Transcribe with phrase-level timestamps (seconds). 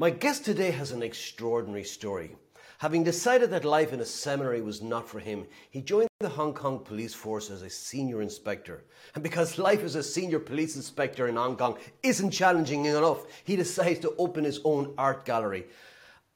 [0.00, 2.34] My guest today has an extraordinary story.
[2.78, 6.54] Having decided that life in a seminary was not for him, he joined the Hong
[6.54, 8.82] Kong police force as a senior inspector.
[9.14, 13.56] And because life as a senior police inspector in Hong Kong isn't challenging enough, he
[13.56, 15.66] decides to open his own art gallery.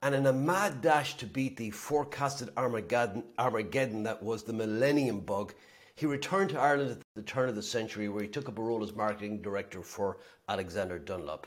[0.03, 5.21] And in a mad dash to beat the forecasted Armageddon, Armageddon that was the millennium
[5.21, 5.55] bug,
[5.95, 8.63] he returned to Ireland at the turn of the century where he took up a
[8.63, 10.19] role as marketing director for
[10.51, 11.47] Alexander Dunlop.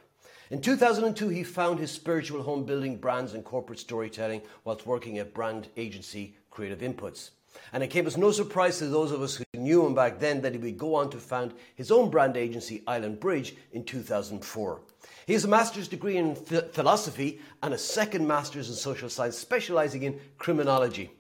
[0.50, 5.34] In 2002, he found his spiritual home building brands and corporate storytelling whilst working at
[5.34, 7.32] brand agency Creative Inputs.
[7.74, 10.40] And it came as no surprise to those of us who knew him back then
[10.42, 14.80] that he would go on to found his own brand agency, Island Bridge, in 2004.
[15.26, 20.04] He has a master's degree in philosophy and a second master's in social science, specializing
[20.04, 21.12] in criminology.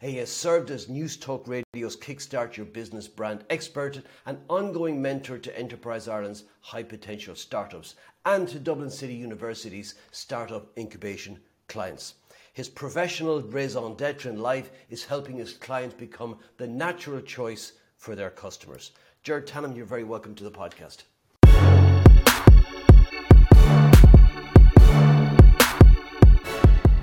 [0.00, 5.38] He has served as News Talk Radio's Kickstart Your Business brand expert and ongoing mentor
[5.38, 12.14] to Enterprise Ireland's high potential startups and to Dublin City University's startup incubation clients.
[12.52, 18.14] His professional raison d'etre in life is helping his clients become the natural choice for
[18.14, 18.92] their customers.
[19.22, 21.04] Gerard Tannam, you're very welcome to the podcast.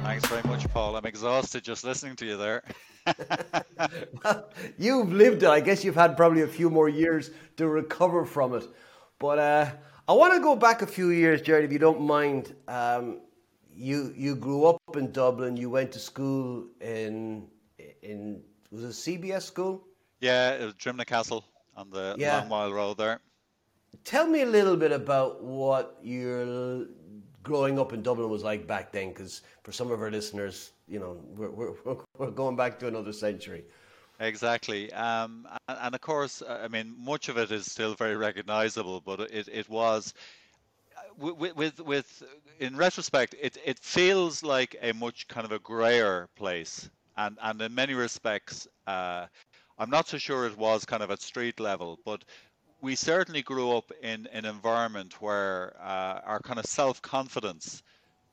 [0.04, 0.96] Thanks very much, Paul.
[0.96, 2.64] I'm exhausted just listening to you there.
[4.24, 5.50] well, you've lived it.
[5.50, 8.68] I guess you've had probably a few more years to recover from it.
[9.20, 9.72] But uh,
[10.10, 12.56] I want to go back a few years, Gerard, if you don't mind.
[12.68, 13.20] Um,
[13.76, 15.56] you you grew up in Dublin.
[15.56, 17.46] You went to school in
[18.02, 19.84] in was it CBS school?
[20.20, 21.46] Yeah, it was Drimnagh Castle
[21.78, 22.40] on the yeah.
[22.40, 23.20] Long Mile Road there.
[24.04, 26.88] Tell me a little bit about what your
[27.44, 31.00] growing up in Dublin was like back then, because for some of our listeners, you
[31.00, 31.74] know, we're, we're,
[32.18, 33.64] we're going back to another century.
[34.20, 34.92] Exactly.
[34.92, 39.48] Um, and, of course, I mean, much of it is still very recognizable, but it,
[39.48, 40.14] it was.
[40.98, 42.24] Uh, with, with, with
[42.60, 47.62] in retrospect, it, it feels like a much kind of a grayer place, and and
[47.62, 49.28] in many respects, uh,
[49.80, 52.24] I'm not so sure it was kind of at street level, but
[52.82, 57.84] we certainly grew up in an environment where uh, our kind of self confidence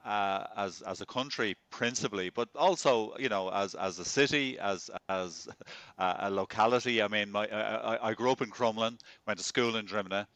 [0.06, 4.88] uh, as as a country principally, but also you know as as a city, as
[5.08, 5.48] as
[5.98, 7.02] a locality.
[7.02, 10.26] I mean, my, I, I grew up in Crumlin, went to school in Drimnagh,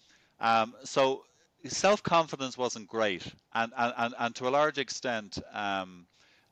[0.41, 1.22] um, so
[1.66, 6.06] self confidence wasn't great, and and, and, and to a large extent, um,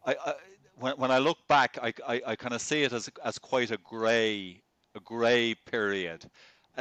[0.07, 0.35] I, I,
[0.77, 3.73] when when I look back, I I, I kind of see it as as quite
[3.73, 4.63] a grey
[4.95, 6.25] a grey period.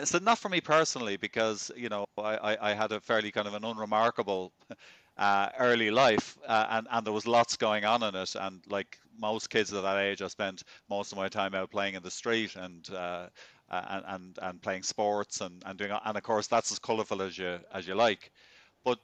[0.04, 3.56] So not for me personally, because you know I, I had a fairly kind of
[3.56, 4.54] an unremarkable
[5.18, 8.36] uh, early life, uh, and and there was lots going on in it.
[8.36, 11.96] And like most kids at that age, I spent most of my time out playing
[11.96, 13.28] in the street and uh,
[13.70, 17.38] and, and and playing sports and, and doing and of course that's as colourful as
[17.38, 18.32] you as you like.
[18.84, 19.00] But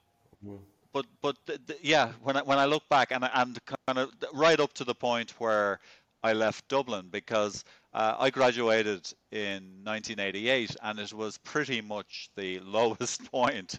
[0.46, 0.58] mm.
[0.92, 1.36] but but
[1.82, 4.94] yeah, when I when I look back and and kind of right up to the
[4.94, 5.80] point where
[6.22, 12.60] I left Dublin because uh, I graduated in 1988 and it was pretty much the
[12.64, 13.78] lowest point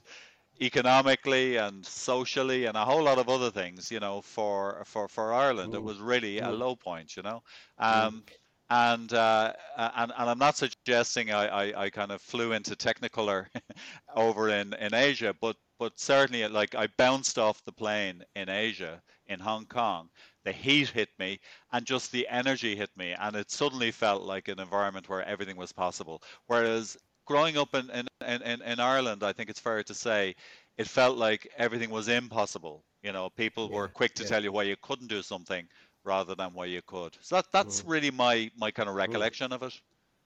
[0.62, 5.34] economically and socially and a whole lot of other things you know for for for
[5.34, 5.76] Ireland mm.
[5.76, 6.48] it was really mm.
[6.48, 7.44] a low point you know
[7.78, 8.34] um, mm.
[8.70, 13.48] and uh, and and I'm not suggesting I, I, I kind of flew into technicolor
[14.16, 19.02] over in in Asia but but certainly like I bounced off the plane in Asia
[19.28, 20.10] in Hong Kong
[20.46, 21.40] the heat hit me
[21.74, 25.58] and just the energy hit me and it suddenly felt like an environment where everything
[25.58, 29.94] was possible whereas growing up in, in, in, in Ireland, I think it's fair to
[29.94, 30.36] say,
[30.78, 32.84] it felt like everything was impossible.
[33.04, 34.30] You know, people yeah, were quick to yeah.
[34.30, 35.68] tell you why you couldn't do something
[36.04, 37.18] rather than why you could.
[37.22, 37.92] So that, that's mm.
[37.92, 39.56] really my, my kind of recollection mm.
[39.56, 39.82] of it.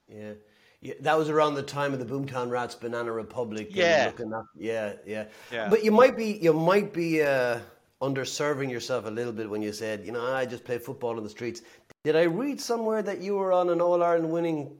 [0.08, 0.34] Yeah.
[0.82, 3.68] Yeah, that was around the time of the Boomtown Rats, Banana Republic.
[3.72, 4.22] Yeah, at,
[4.56, 5.68] yeah, yeah, yeah.
[5.68, 7.60] But you might be, you might be uh,
[8.02, 11.24] underserving yourself a little bit when you said, you know, I just play football in
[11.26, 11.64] the streets.
[12.06, 14.78] Did I read somewhere that you were on an All Ireland winning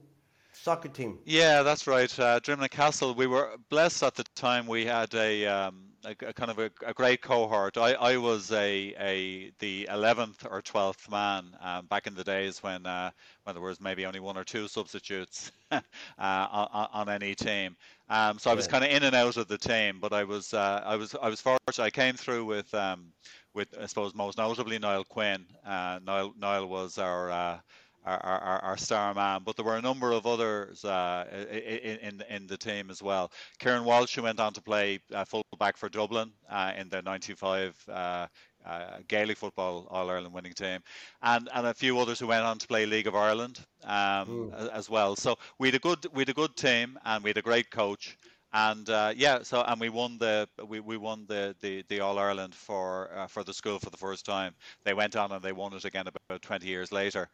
[0.60, 1.18] soccer team.
[1.24, 2.18] Yeah, that's right.
[2.18, 3.14] Uh, Drimnagh Castle.
[3.14, 4.66] We were blessed at the time.
[4.66, 7.78] We had a, um, a, a kind of a, a, great cohort.
[7.78, 12.62] I, I was a, a the 11th or 12th man um, back in the days
[12.62, 13.10] when uh,
[13.44, 15.80] when there was maybe only one or two substitutes uh,
[16.18, 17.76] on, on, any team.
[18.08, 18.72] Um, so I was yeah.
[18.72, 21.28] kind of in and out of the team, but I was uh, I was I
[21.28, 21.78] was fortunate.
[21.78, 23.12] I came through with um,
[23.54, 25.46] with I suppose most notably Niall Quinn.
[25.64, 27.58] Uh, Niall Niall was our uh,
[28.04, 32.24] our, our, our star man, but there were a number of others uh, in, in,
[32.28, 33.30] in the team as well.
[33.58, 37.84] Kieran Walsh, who went on to play uh, fullback for Dublin uh, in the 95
[37.88, 38.26] uh,
[38.64, 40.80] uh, Gaelic football All Ireland winning team,
[41.22, 44.90] and and a few others who went on to play League of Ireland um, as
[44.90, 45.16] well.
[45.16, 47.70] So we had a good we had a good team and we had a great
[47.70, 48.18] coach.
[48.52, 52.18] And uh, yeah, so and we won the we, we won the, the, the All
[52.18, 54.54] Ireland for uh, for the school for the first time.
[54.84, 57.28] They went on and they won it again about 20 years later.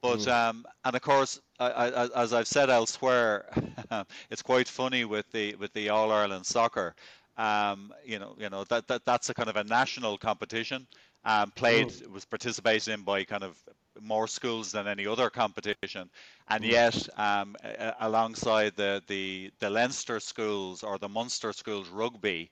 [0.00, 0.32] But mm.
[0.32, 3.46] um, and of course, I, I, as I've said elsewhere,
[4.30, 6.94] it's quite funny with the with the All Ireland soccer.
[7.36, 10.86] Um, you know, you know that, that that's a kind of a national competition.
[11.24, 12.10] Um, played mm.
[12.10, 13.56] was participated in by kind of
[14.00, 16.10] more schools than any other competition,
[16.48, 16.70] and mm.
[16.70, 17.56] yet um,
[18.00, 22.50] alongside the, the the Leinster schools or the Munster schools rugby,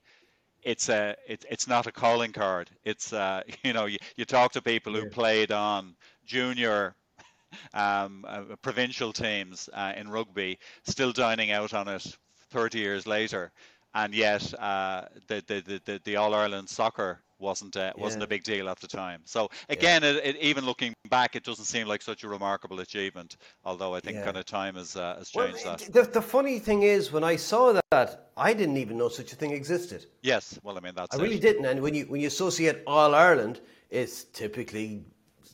[0.63, 2.71] it's a it, it's not a calling card.
[2.85, 5.13] It's uh, you know you, you talk to people who yeah.
[5.13, 6.95] played on junior
[7.75, 12.07] um, uh, provincial teams uh, in rugby, still dining out on it
[12.51, 13.53] 30 years later,
[13.95, 18.25] and yet uh, the, the, the, the All Ireland soccer wasn't uh, wasn't yeah.
[18.25, 19.23] a big deal at the time.
[19.25, 20.11] So again, yeah.
[20.11, 23.37] it, it, even looking back, it doesn't seem like such a remarkable achievement.
[23.65, 24.25] Although I think yeah.
[24.25, 25.93] kind of time has uh, has changed well, that.
[25.93, 29.37] The, the funny thing is, when I saw that, I didn't even know such a
[29.37, 30.07] thing existed.
[30.23, 31.15] Yes, well, I mean that's.
[31.15, 31.23] I it.
[31.23, 33.61] really didn't, and when you when you associate All Ireland,
[33.91, 35.05] it's typically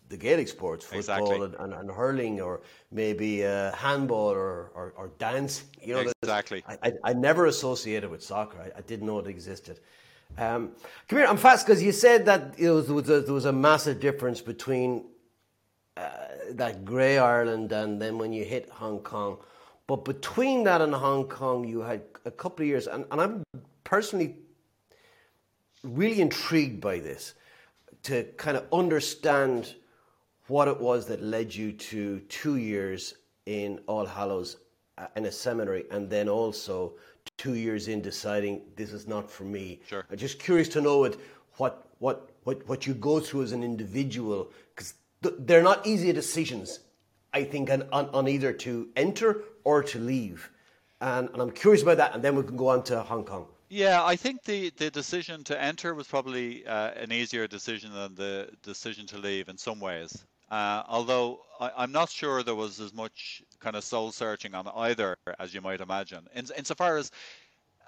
[0.09, 1.45] the Gaelic sports, football exactly.
[1.45, 2.61] and, and, and, hurling, or
[2.93, 5.65] maybe uh, handball or, or, or, dance.
[5.83, 6.63] You know, exactly.
[6.69, 8.59] I, I, I, never associated with soccer.
[8.61, 9.81] I, I didn't know it existed.
[10.39, 10.73] Um,
[11.09, 13.53] come here, I'm fast because you said that was, there, was a, there was a
[13.53, 15.05] massive difference between
[15.97, 16.11] uh,
[16.51, 19.39] that grey Ireland and then when you hit Hong Kong.
[19.87, 23.43] But between that and Hong Kong, you had a couple of years, and, and I'm
[23.85, 24.37] personally
[25.83, 27.35] really intrigued by this
[28.03, 29.75] to kind of understand
[30.49, 33.15] what it was that led you to two years
[33.47, 34.59] in All Hallows
[35.15, 36.93] in a seminary and then also
[37.37, 39.81] two years in deciding this is not for me.
[39.89, 40.05] Sure.
[40.11, 41.19] I'm just curious to know it,
[41.57, 46.13] what, what, what, what you go through as an individual because th- they're not easy
[46.13, 46.81] decisions,
[47.33, 50.51] I think, on, on, on, either to enter or to leave.
[51.01, 53.47] And, and I'm curious about that, and then we can go on to Hong Kong.
[53.69, 58.15] Yeah, I think the, the decision to enter was probably uh, an easier decision than
[58.15, 60.25] the decision to leave in some ways.
[60.51, 64.69] Uh, although I, am not sure there was as much kind of soul searching on
[64.77, 66.27] either as you might imagine.
[66.35, 67.11] In, insofar as,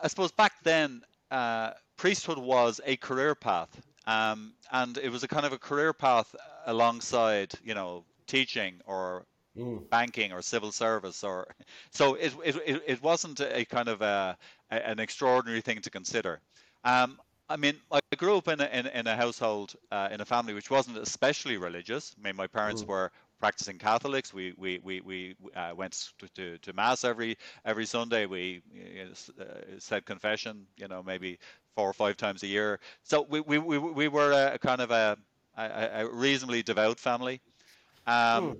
[0.02, 3.68] I suppose back then, uh, priesthood was a career path,
[4.06, 6.34] um, and it was a kind of a career path
[6.66, 9.24] alongside, you know, teaching or
[9.56, 9.88] mm.
[9.90, 11.46] banking or civil service, or
[11.90, 14.36] so it it, it wasn't a kind of a,
[14.70, 16.40] an extraordinary thing to consider.
[16.84, 20.24] Um, I mean, I grew up in a, in, in a household, uh, in a
[20.24, 22.14] family which wasn't especially religious.
[22.18, 22.88] I mean, my parents mm.
[22.88, 23.10] were
[23.40, 24.34] practicing Catholics.
[24.34, 28.26] We we we, we uh, went to, to, to, mass every every Sunday.
[28.26, 28.62] We
[29.00, 29.44] uh,
[29.78, 31.38] said confession, you know, maybe
[31.74, 32.80] four or five times a year.
[33.02, 35.16] So we we, we, we were a kind of a,
[35.56, 37.40] a, a reasonably devout family.
[38.06, 38.56] Um, mm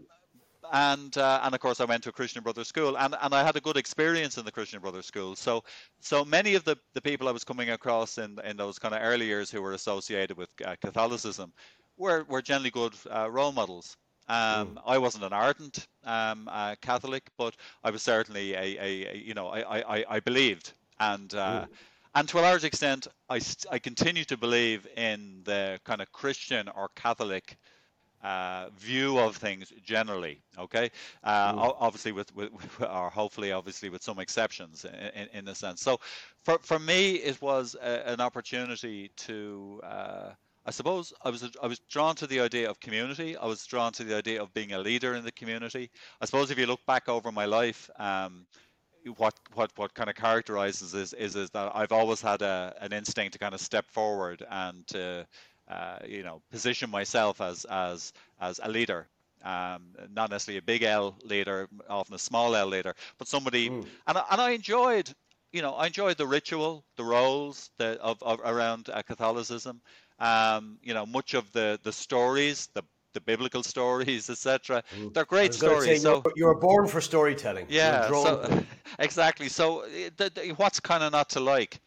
[0.72, 3.42] and uh, and of course I went to a Christian Brothers school, and, and I
[3.42, 5.36] had a good experience in the Christian Brothers school.
[5.36, 5.64] So
[6.00, 9.00] so many of the, the people I was coming across in in those kind of
[9.02, 11.52] early years who were associated with uh, Catholicism
[11.96, 13.96] were were generally good uh, role models.
[14.28, 14.82] Um, mm.
[14.86, 19.34] I wasn't an ardent um, uh, Catholic, but I was certainly a, a, a you
[19.34, 21.30] know I, I, I believed and.
[21.30, 21.68] Mm.
[22.14, 23.38] And to a large extent, I,
[23.70, 27.56] I continue to believe in the kind of Christian or Catholic
[28.22, 30.40] uh, view of things generally.
[30.58, 30.90] Okay,
[31.24, 31.76] uh, mm.
[31.78, 32.50] obviously with, with,
[32.80, 35.80] or hopefully obviously with some exceptions in, in a sense.
[35.80, 36.00] So
[36.44, 39.80] for for me, it was a, an opportunity to.
[39.84, 40.30] Uh,
[40.66, 43.36] I suppose I was I was drawn to the idea of community.
[43.38, 45.90] I was drawn to the idea of being a leader in the community.
[46.20, 48.46] I suppose if you look back over my life, um,
[49.16, 52.92] what what what kind of characterizes is, is is that I've always had a an
[52.92, 55.26] instinct to kind of step forward and to
[55.68, 59.06] uh, you know, position myself as as as a leader.
[59.44, 63.70] Um, not necessarily a big L leader, often a small L leader, but somebody.
[63.70, 63.86] Mm.
[64.06, 65.12] And and I enjoyed,
[65.52, 69.80] you know, I enjoyed the ritual, the roles the, of, of around uh, Catholicism.
[70.18, 72.82] Um, you know, much of the the stories, the
[73.14, 74.82] the biblical stories, etc.
[74.96, 75.14] Mm.
[75.14, 76.02] They're great stories.
[76.02, 77.66] so you were born for storytelling.
[77.68, 78.64] Yeah, so,
[78.98, 79.48] exactly.
[79.48, 79.84] So
[80.16, 81.80] the, the, what's kind of not to like?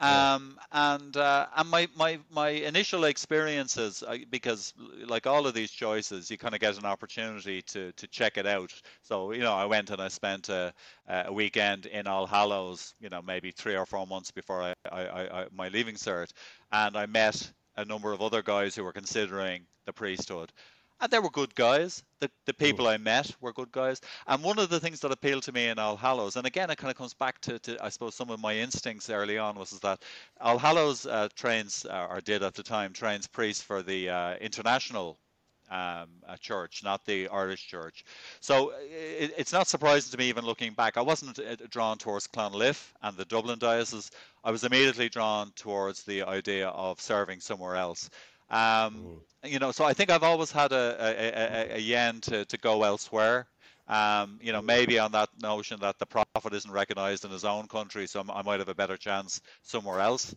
[0.00, 4.74] Um, and uh, and my, my, my initial experiences, because
[5.06, 8.46] like all of these choices, you kind of get an opportunity to, to check it
[8.46, 8.72] out.
[9.02, 10.74] So you know, I went and I spent a,
[11.08, 15.02] a weekend in All Hallows, you know, maybe three or four months before I, I,
[15.02, 16.32] I, my leaving cert,
[16.72, 20.52] and I met a number of other guys who were considering the priesthood
[21.04, 22.02] and they were good guys.
[22.20, 24.00] The the people I met were good guys.
[24.26, 26.78] And one of the things that appealed to me in All Hallows, and again, it
[26.78, 29.72] kind of comes back to, to I suppose some of my instincts early on was
[29.72, 30.02] is that
[30.40, 34.36] All Hallows uh, trains uh, or did at the time trains priests for the uh,
[34.36, 35.18] international
[35.70, 36.08] um,
[36.40, 38.04] church, not the Irish church.
[38.40, 40.96] So it, it's not surprising to me, even looking back.
[40.96, 44.10] I wasn't uh, drawn towards Clonliffe and the Dublin diocese.
[44.42, 48.08] I was immediately drawn towards the idea of serving somewhere else.
[48.50, 49.18] Um, mm.
[49.44, 52.56] You know, so I think I've always had a, a, a, a yen to, to
[52.58, 53.46] go elsewhere.
[53.88, 57.66] Um, you know, maybe on that notion that the prophet isn't recognized in his own
[57.68, 60.34] country, so I might have a better chance somewhere else.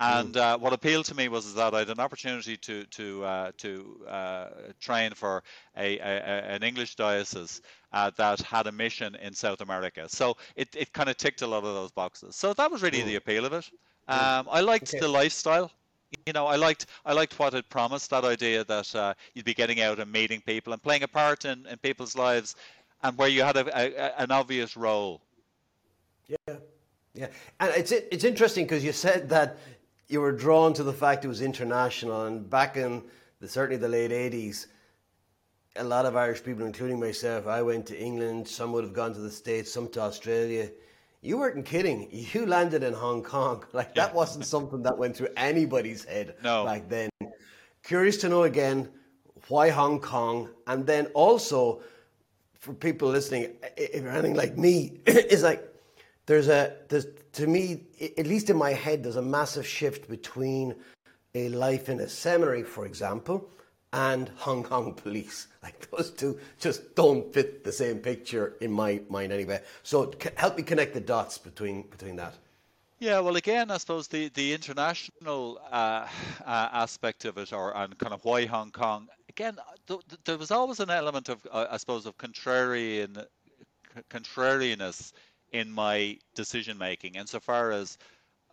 [0.00, 3.52] And uh, what appealed to me was that I had an opportunity to to uh,
[3.58, 4.46] to uh,
[4.80, 5.42] train for
[5.76, 7.62] a, a, an English diocese
[7.92, 10.08] uh, that had a mission in South America.
[10.08, 12.36] So it, it kind of ticked a lot of those boxes.
[12.36, 13.06] So that was really mm.
[13.06, 13.68] the appeal of it.
[14.06, 15.00] Um, I liked okay.
[15.00, 15.70] the lifestyle.
[16.26, 18.10] You know, I liked I liked what it promised.
[18.10, 21.44] That idea that uh, you'd be getting out and meeting people and playing a part
[21.44, 22.56] in, in people's lives,
[23.02, 25.20] and where you had a, a, an obvious role.
[26.26, 26.56] Yeah,
[27.14, 27.26] yeah,
[27.60, 29.58] and it's it's interesting because you said that
[30.08, 32.26] you were drawn to the fact it was international.
[32.26, 33.02] And back in
[33.40, 34.66] the, certainly the late 80s,
[35.76, 39.12] a lot of Irish people, including myself, I went to England, some would have gone
[39.14, 40.70] to the States, some to Australia.
[41.20, 42.08] You weren't kidding.
[42.10, 43.64] You landed in Hong Kong.
[43.72, 46.64] Like that wasn't something that went through anybody's head no.
[46.64, 47.10] back then.
[47.82, 48.88] Curious to know again
[49.48, 51.80] why Hong Kong, and then also
[52.54, 55.62] for people listening, if you're anything like me, is like
[56.26, 57.84] there's a there's to me
[58.18, 60.74] at least in my head there's a massive shift between
[61.34, 63.48] a life in a seminary for example
[63.92, 69.00] and hong kong police like those two just don't fit the same picture in my
[69.08, 72.34] mind anyway so help me connect the dots between between that
[73.00, 76.08] yeah, well, again, I suppose the the international uh,
[76.44, 79.06] uh, aspect of it, or and kind of why Hong Kong.
[79.28, 83.24] Again, th- th- there was always an element of, uh, I suppose, of contrarian
[84.10, 85.12] contrariness
[85.52, 87.98] in my decision making insofar as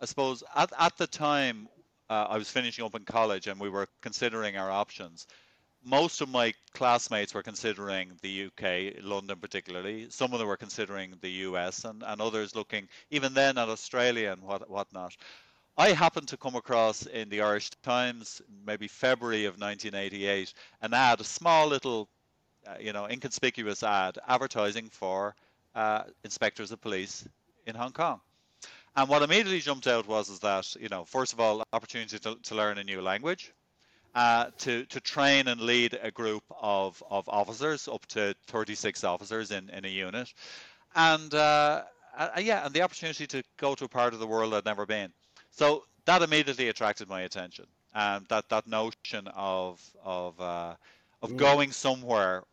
[0.02, 1.68] I suppose at, at the time
[2.10, 5.28] uh, I was finishing up in college and we were considering our options.
[5.84, 10.08] Most of my classmates were considering the UK, London particularly.
[10.10, 14.32] Some of them were considering the US, and, and others looking even then at Australia
[14.32, 15.16] and what whatnot.
[15.78, 21.20] I happened to come across in the Irish Times, maybe February of 1988, an ad,
[21.20, 22.08] a small little,
[22.66, 25.36] uh, you know, inconspicuous ad advertising for
[25.76, 27.28] uh, inspectors of police
[27.68, 28.22] in Hong Kong.
[28.96, 32.36] And what immediately jumped out was is that you know first of all opportunity to,
[32.36, 33.54] to learn a new language,
[34.14, 39.52] uh, to to train and lead a group of, of officers up to 36 officers
[39.52, 40.34] in, in a unit,
[40.96, 41.84] and uh,
[42.18, 44.86] uh, yeah, and the opportunity to go to a part of the world I'd never
[44.86, 45.12] been.
[45.52, 47.66] So that immediately attracted my attention.
[47.96, 50.76] and that that notion of of uh,
[51.22, 51.38] of mm.
[51.38, 52.44] going somewhere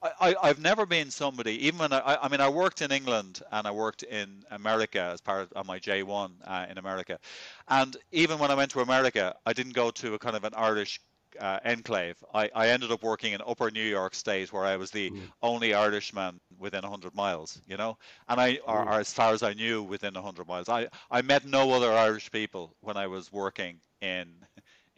[0.00, 3.42] I, I, have never been somebody, even when I, I mean, I worked in England
[3.50, 7.18] and I worked in America as part of my J1 uh, in America.
[7.66, 10.54] And even when I went to America, I didn't go to a kind of an
[10.56, 11.00] Irish
[11.40, 12.16] uh, enclave.
[12.32, 15.20] I, I ended up working in upper New York State where I was the mm.
[15.42, 19.52] only Irishman within 100 miles, you know, and I, or, or, as far as I
[19.52, 20.68] knew, within 100 miles.
[20.68, 24.28] I, I met no other Irish people when I was working in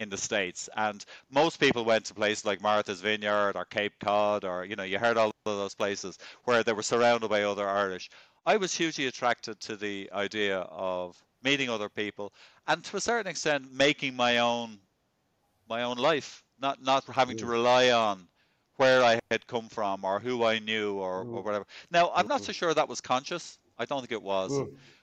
[0.01, 0.69] in the states.
[0.77, 4.83] And most people went to places like martha's vineyard or cape cod or you know
[4.83, 8.11] you heard all of those places where they were surrounded by other irish.
[8.47, 12.33] I was hugely attracted to the idea of meeting other people
[12.67, 14.79] and to a certain extent making my own
[15.69, 17.51] my own life not not having to mm.
[17.51, 18.27] rely on
[18.77, 21.45] where i had come from or who i knew or, or mm.
[21.45, 21.67] whatever.
[21.91, 22.47] Now i'm not mm.
[22.47, 23.59] so sure that was conscious.
[23.79, 24.53] I don't think it was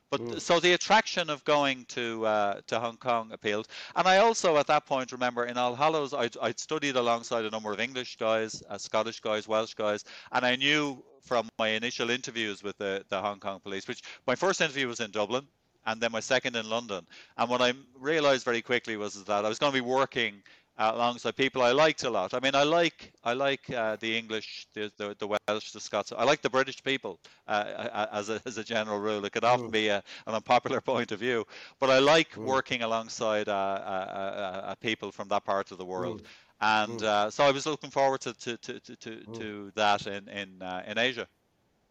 [0.10, 0.40] but mm.
[0.40, 4.68] so the attraction of going to uh, to Hong Kong appealed, and I also at
[4.68, 8.64] that point remember in All Hallows I'd, I'd studied alongside a number of English guys,
[8.70, 13.20] uh, Scottish guys, Welsh guys, and I knew from my initial interviews with the, the
[13.22, 15.46] Hong Kong police, which my first interview was in Dublin,
[15.86, 17.06] and then my second in London,
[17.38, 20.42] and what I realised very quickly was that I was going to be working
[20.78, 22.34] alongside people I liked a lot.
[22.34, 26.14] I mean, I like I like uh, the English, the, the, the Welsh, the Scots.
[26.16, 29.26] I like the British people uh, as a as a general rule.
[29.26, 31.46] It could often be a, an unpopular point of view,
[31.80, 36.24] but I like working alongside uh, uh, uh, people from that part of the world.
[36.62, 37.00] And
[37.34, 41.28] so I was looking forward to to, to, to, to that in in in Asia.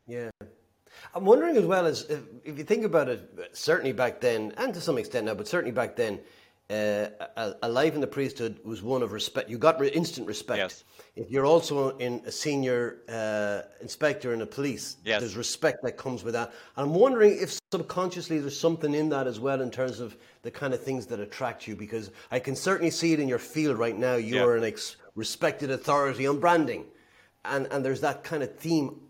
[0.06, 0.30] Yeah.
[1.14, 4.72] I'm wondering as well as if, if you think about it, certainly back then, and
[4.72, 6.20] to some extent now, but certainly back then,
[6.68, 7.06] uh,
[7.36, 9.48] a, a, life in the priesthood was one of respect.
[9.48, 10.58] You got re- instant respect.
[10.58, 10.84] Yes.
[11.14, 15.20] If you're also in a senior uh, inspector in the police, yes.
[15.20, 16.52] there's respect that comes with that.
[16.76, 20.50] And I'm wondering if subconsciously there's something in that as well in terms of the
[20.50, 23.78] kind of things that attract you, because I can certainly see it in your field
[23.78, 24.16] right now.
[24.16, 26.84] You are an ex- respected authority on branding,
[27.44, 29.00] and and there's that kind of theme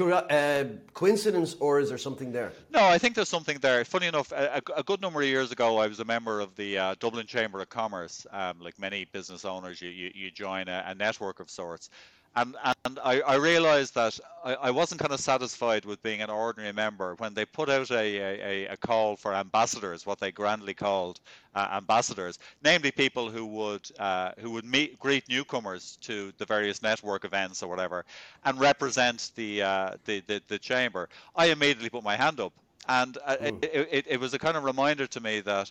[0.00, 2.52] uh, coincidence or is there something there?
[2.70, 3.84] No, I think there's something there.
[3.84, 6.78] Funny enough, a, a good number of years ago, I was a member of the
[6.78, 8.26] uh, Dublin Chamber of Commerce.
[8.30, 11.90] Um, like many business owners, you, you, you join a, a network of sorts
[12.34, 16.30] and and I, I realized that I, I wasn't kind of satisfied with being an
[16.30, 20.72] ordinary member when they put out a, a, a call for ambassadors, what they grandly
[20.72, 21.20] called
[21.54, 26.82] uh, ambassadors, namely people who would uh, who would meet greet newcomers to the various
[26.82, 28.04] network events or whatever,
[28.44, 31.08] and represent the uh, the, the, the chamber.
[31.36, 32.52] I immediately put my hand up,
[32.88, 33.62] and mm.
[33.64, 35.70] it, it, it was a kind of reminder to me that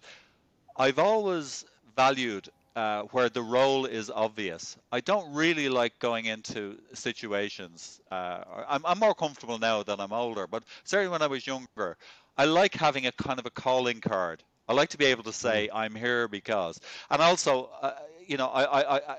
[0.78, 1.66] I've always
[1.96, 4.78] valued uh, where the role is obvious.
[4.92, 8.00] I don't really like going into situations.
[8.10, 11.98] Uh, I'm, I'm more comfortable now that I'm older, but certainly when I was younger,
[12.38, 14.44] I like having a kind of a calling card.
[14.70, 15.76] I like to be able to say mm.
[15.76, 17.94] I'm here because, and also, uh,
[18.26, 19.18] you know, I, I, I,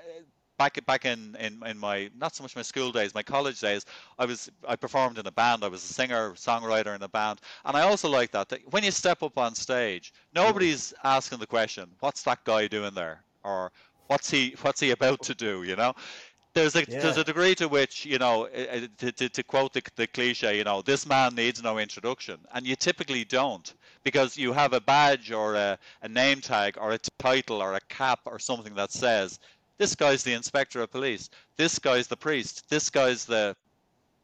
[0.57, 3.85] back back in, in in my not so much my school days, my college days,
[4.19, 5.63] I was I performed in a band.
[5.63, 8.83] I was a singer, songwriter in a band, and I also like that, that when
[8.85, 13.73] you step up on stage, nobody's asking the question, "What's that guy doing there?" Or
[14.07, 15.95] what's he what's he about to do you know
[16.55, 17.01] there's a yeah.
[17.01, 20.07] there's a degree to which you know eh, eh, to, to, to quote the, the
[20.07, 24.73] cliche you know this man needs no introduction and you typically don't because you have
[24.73, 28.75] a badge or a, a name tag or a title or a cap or something
[28.75, 29.39] that says
[29.79, 33.57] this guy's the inspector of police this guy's the priest this guy's the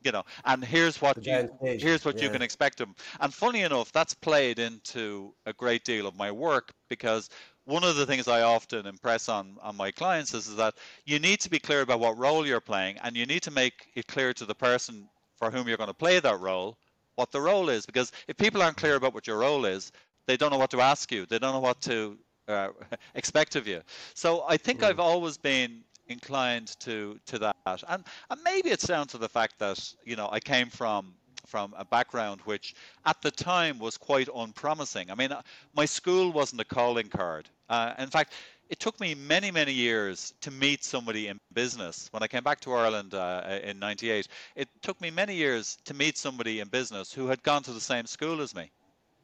[0.04, 2.24] you know and here's what you here's what yeah.
[2.24, 6.30] you can expect him and funny enough that's played into a great deal of my
[6.30, 7.30] work because
[7.68, 11.18] one of the things I often impress on, on my clients is, is that you
[11.18, 14.06] need to be clear about what role you're playing and you need to make it
[14.06, 15.06] clear to the person
[15.36, 16.78] for whom you're going to play that role
[17.16, 17.84] what the role is.
[17.84, 19.92] Because if people aren't clear about what your role is,
[20.26, 22.16] they don't know what to ask you, they don't know what to
[22.48, 22.68] uh,
[23.14, 23.82] expect of you.
[24.14, 27.54] So I think I've always been inclined to to that
[27.86, 31.12] and and maybe it's down to the fact that you know I came from
[31.48, 32.74] from a background which
[33.06, 35.10] at the time was quite unpromising.
[35.10, 35.42] I mean, uh,
[35.74, 37.48] my school wasn't a calling card.
[37.70, 38.34] Uh, in fact,
[38.68, 42.08] it took me many, many years to meet somebody in business.
[42.12, 45.94] When I came back to Ireland uh, in 98, it took me many years to
[45.94, 48.70] meet somebody in business who had gone to the same school as me.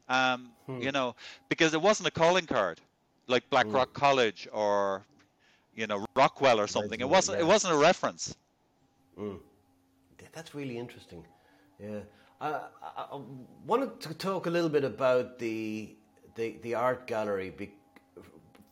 [0.09, 0.81] Um, hmm.
[0.81, 1.15] You know,
[1.49, 2.81] because it wasn't a calling card
[3.27, 4.01] like Blackrock hmm.
[4.01, 5.05] College or,
[5.75, 7.01] you know, Rockwell or something.
[7.01, 7.39] It wasn't.
[7.39, 8.35] It wasn't a reference.
[9.17, 9.37] Hmm.
[10.33, 11.25] That's really interesting.
[11.79, 12.01] Yeah.
[12.41, 13.21] Uh, I, I,
[13.67, 15.97] wanted to talk a little bit about the
[16.35, 17.73] the, the art gallery be,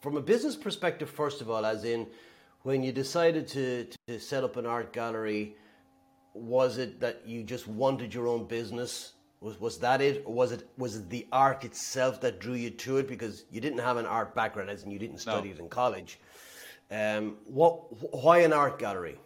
[0.00, 1.08] from a business perspective.
[1.08, 2.06] First of all, as in
[2.62, 5.56] when you decided to, to set up an art gallery,
[6.34, 9.12] was it that you just wanted your own business?
[9.40, 12.70] Was was that it, or was it was it the art itself that drew you
[12.70, 13.08] to it?
[13.08, 15.54] Because you didn't have an art background, as in you didn't study no.
[15.54, 16.20] it in college.
[16.90, 17.74] Um, what?
[18.12, 19.18] Why an art gallery?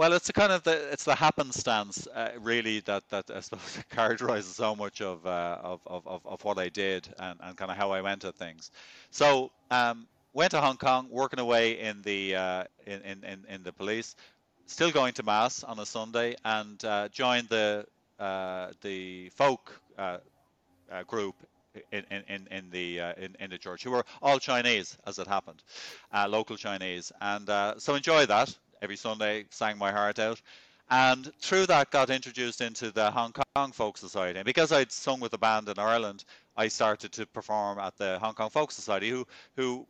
[0.00, 3.84] Well, it's a kind of the it's the happenstance uh, really that that I suppose
[3.90, 7.76] characterizes so much of, uh, of, of of what I did and, and kind of
[7.76, 8.70] how I went at things.
[9.10, 13.74] So um, went to Hong Kong, working away in the uh, in, in in the
[13.74, 14.16] police,
[14.64, 17.84] still going to mass on a Sunday, and uh, joined the
[18.18, 20.16] uh, the folk uh,
[21.08, 21.34] group
[21.92, 25.26] in, in, in the uh, in, in the church who were all Chinese as it
[25.26, 25.62] happened,
[26.10, 30.40] uh, local Chinese, and uh, so enjoy that every Sunday, sang my heart out.
[30.90, 34.40] And through that, got introduced into the Hong Kong Folk Society.
[34.40, 36.24] And because I'd sung with a band in Ireland,
[36.56, 39.86] I started to perform at the Hong Kong Folk Society, who, who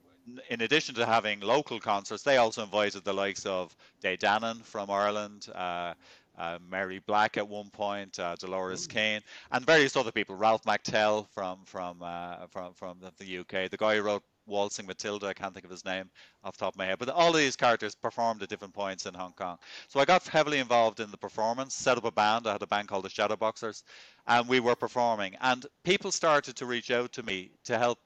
[0.50, 4.90] in addition to having local concerts, they also invited the likes of De Dannan from
[4.90, 5.94] Ireland, uh,
[6.38, 9.20] uh, Mary Black at one point, uh, Dolores Keane,
[9.52, 10.36] and various other people.
[10.36, 15.28] Ralph McTell from from uh, from from the UK, the guy who wrote Waltzing Matilda.
[15.28, 16.10] I can't think of his name
[16.44, 16.98] off the top of my head.
[16.98, 19.58] But all of these characters performed at different points in Hong Kong.
[19.88, 22.46] So I got heavily involved in the performance, set up a band.
[22.46, 23.82] I had a band called the Shadowboxers,
[24.26, 25.36] and we were performing.
[25.40, 27.98] And people started to reach out to me to help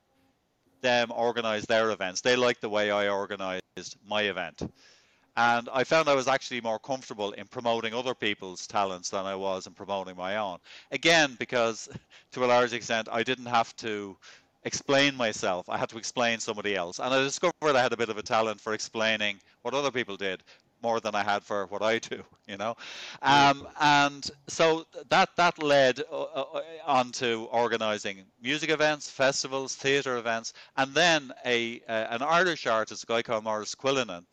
[0.82, 2.20] them organize their events.
[2.20, 4.62] They liked the way I organized my event.
[5.36, 9.34] And I found I was actually more comfortable in promoting other people's talents than I
[9.34, 10.58] was in promoting my own.
[10.92, 11.88] Again, because
[12.32, 14.16] to a large extent, I didn't have to
[14.64, 15.68] explain myself.
[15.68, 16.98] I had to explain somebody else.
[16.98, 20.16] And I discovered I had a bit of a talent for explaining what other people
[20.16, 20.42] did
[20.84, 22.76] more than I had for what I do, you know.
[23.22, 30.18] Um, and so that that led uh, uh, on to organizing music events, festivals, theatre
[30.18, 34.24] events, and then a uh, an Irish artist, a guy called Maurice Quillinan,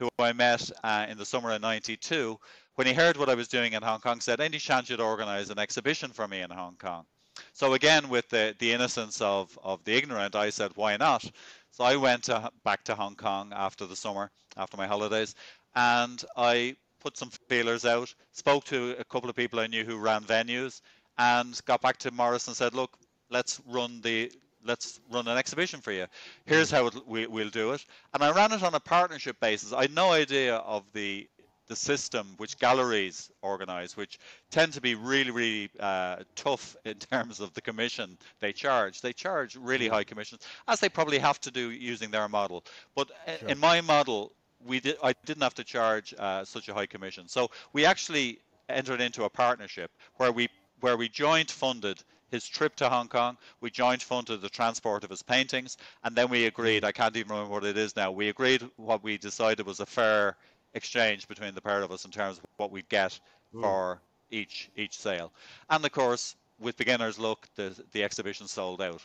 [0.00, 2.38] who I met uh, in the summer of '92.
[2.74, 5.48] When he heard what I was doing in Hong Kong, said, "Any chance you'd organise
[5.50, 7.06] an exhibition for me in Hong Kong?"
[7.52, 11.24] So again, with the, the innocence of, of the ignorant, I said, why not?
[11.70, 15.34] So I went to, back to Hong Kong after the summer, after my holidays,
[15.74, 19.96] and I put some feelers out, spoke to a couple of people I knew who
[19.96, 20.82] ran venues,
[21.18, 22.96] and got back to Maurice and said, "Look,
[23.30, 24.32] let's run the
[24.64, 26.06] let's run an exhibition for you.
[26.44, 26.76] Here's mm.
[26.76, 29.72] how it, we, we'll do it." And I ran it on a partnership basis.
[29.72, 31.28] I had no idea of the
[31.70, 34.18] the system which galleries organise, which
[34.50, 39.00] tend to be really, really uh, tough in terms of the commission they charge.
[39.00, 42.64] They charge really high commissions, as they probably have to do using their model.
[42.96, 43.48] But uh, sure.
[43.50, 44.32] in my model,
[44.66, 47.28] we did, I didn't have to charge uh, such a high commission.
[47.28, 50.48] So we actually entered into a partnership where we
[50.80, 53.36] where we joint funded his trip to Hong Kong.
[53.60, 56.84] We joint funded the transport of his paintings, and then we agreed.
[56.84, 58.10] I can't even remember what it is now.
[58.10, 60.36] We agreed what we decided was a fair
[60.74, 63.18] exchange between the pair of us in terms of what we'd get
[63.54, 63.62] mm.
[63.62, 65.32] for each each sale.
[65.68, 69.04] And of course, with beginner's luck, the the exhibition sold out.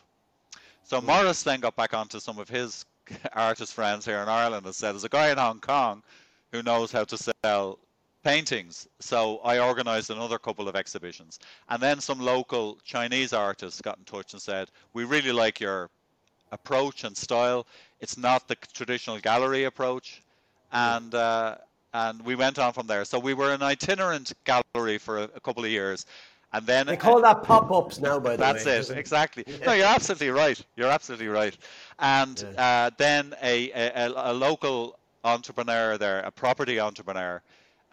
[0.84, 1.06] So mm.
[1.06, 2.86] Maurice then got back onto some of his
[3.34, 6.04] artist friends here in Ireland and said, "There's a guy in Hong Kong
[6.52, 7.80] who knows how to sell
[8.24, 13.98] paintings." So I organised another couple of exhibitions, and then some local Chinese artists got
[13.98, 15.90] in touch and said, "We really like your
[16.52, 17.66] approach and style.
[18.00, 20.22] It's not the traditional gallery approach
[20.76, 21.56] and uh,
[21.94, 23.06] and we went on from there.
[23.06, 26.06] So we were an itinerant gallery for a, a couple of years,
[26.54, 28.20] and then they call that pop-ups now.
[28.20, 29.46] By the that's way, that's it exactly.
[29.66, 30.62] No, you're absolutely right.
[30.76, 31.58] You're absolutely right.
[32.00, 37.42] And uh, then a, a, a local entrepreneur there, a property entrepreneur,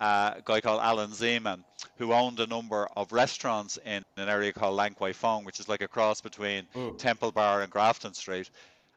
[0.01, 1.63] uh, a guy called Alan Zeman,
[1.97, 5.69] who owned a number of restaurants in an area called Lan Kwai Fong, which is
[5.69, 6.67] like a cross between.
[6.99, 8.51] Temple Bar and Grafton Street.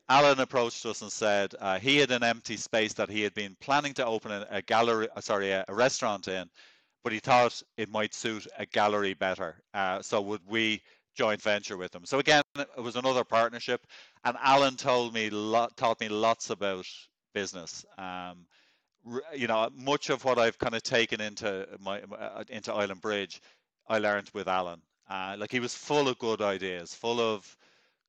[0.08, 3.56] Alan approached us and said uh, he had an empty space that he had been
[3.60, 6.48] planning to open a, a gallery, uh, sorry, a, a, restaurant in,
[7.04, 9.56] but he thought it might suit a gallery better.
[9.74, 10.82] Uh, so would we
[11.16, 12.06] joint venture with him?
[12.06, 13.88] So again, it was another partnership,
[14.24, 15.30] and Alan told me
[15.76, 16.86] taught me lots about
[17.34, 17.84] business.
[17.98, 18.46] Um,
[19.36, 23.42] you know, much of what I've kind of taken into my uh, into Island Bridge,
[23.88, 24.82] I learned with Alan.
[25.10, 27.58] Uh, like he was full of good ideas, full of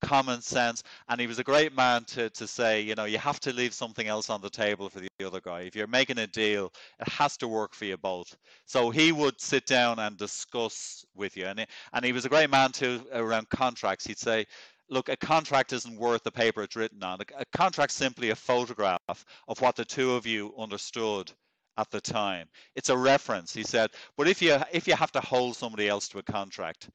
[0.03, 3.41] common sense and he was a great man to, to say you know you have
[3.41, 5.61] to leave something else on the table for the other guy.
[5.61, 8.37] If you're making a deal it has to work for you both.
[8.67, 12.29] So he would sit down and discuss with you and, he, and he was a
[12.29, 14.07] great man too around contracts.
[14.07, 14.47] He'd say
[14.89, 17.21] look a contract isn't worth the paper it's written on.
[17.21, 21.33] A, a contract's simply a photograph of what the two of you understood
[21.79, 22.47] at the time.
[22.75, 23.53] It's a reference.
[23.53, 26.91] He said but if you if you have to hold somebody else to a contract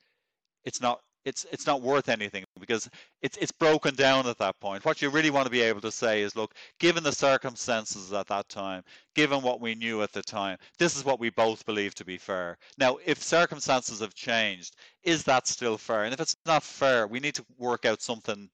[0.63, 2.89] it's not it's it's not worth anything because
[3.21, 4.85] it's it's broken down at that point.
[4.85, 8.27] What you really want to be able to say is, look, given the circumstances at
[8.27, 8.83] that time,
[9.15, 12.17] given what we knew at the time, this is what we both believe to be
[12.17, 12.57] fair.
[12.77, 16.03] Now, if circumstances have changed, is that still fair?
[16.03, 18.49] And if it's not fair, we need to work out something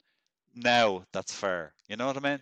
[0.55, 1.73] now that's fair.
[1.87, 2.39] You know what I mean?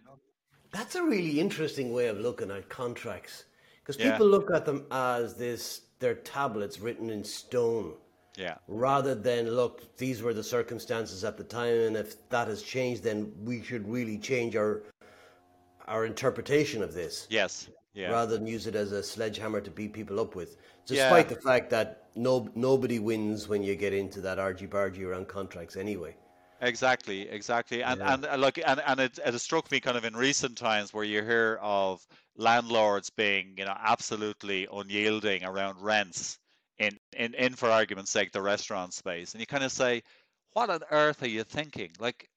[0.71, 3.45] That's a really interesting way of looking at contracts
[3.79, 4.31] because people yeah.
[4.31, 7.93] look at them as this they're tablets written in stone
[8.37, 8.55] yeah.
[8.67, 13.03] Rather than look, these were the circumstances at the time, and if that has changed,
[13.03, 14.83] then we should really change our
[15.87, 17.27] our interpretation of this.
[17.29, 17.69] Yes.
[17.93, 18.11] Yeah.
[18.11, 21.35] Rather than use it as a sledgehammer to beat people up with, despite yeah.
[21.35, 25.77] the fact that no nobody wins when you get into that argy bargy around contracts
[25.77, 26.15] anyway.
[26.61, 28.13] Exactly, exactly, and yeah.
[28.13, 30.93] and uh, look, and and it, it has struck me kind of in recent times
[30.93, 32.05] where you hear of
[32.37, 36.39] landlords being, you know, absolutely unyielding around rents
[37.15, 39.33] in, in, for argument's sake, the restaurant space.
[39.33, 40.03] And you kind of say,
[40.53, 41.91] what on earth are you thinking?
[41.99, 42.29] Like,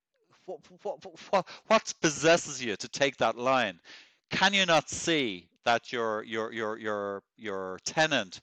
[0.47, 3.79] what, what, what, what possesses you to take that line?
[4.31, 8.41] Can you not see that your, your, your, your, your tenant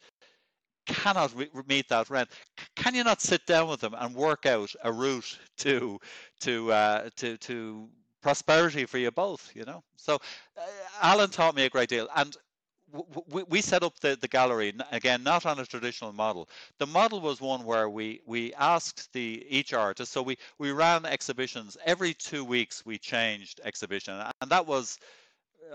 [0.86, 2.30] cannot re- meet that rent.
[2.76, 6.00] Can you not sit down with them and work out a route to
[6.42, 7.90] to uh, to to
[8.22, 9.52] prosperity for you both?
[9.56, 9.84] You know.
[9.98, 10.16] So
[10.58, 10.62] uh,
[11.02, 12.36] Alan taught me a great deal, and
[13.28, 16.50] we set up the, the gallery again not on a traditional model.
[16.80, 21.06] The model was one where we we asked the each artist so we we ran
[21.06, 21.78] exhibitions.
[21.86, 24.98] Every two weeks we changed exhibition and that was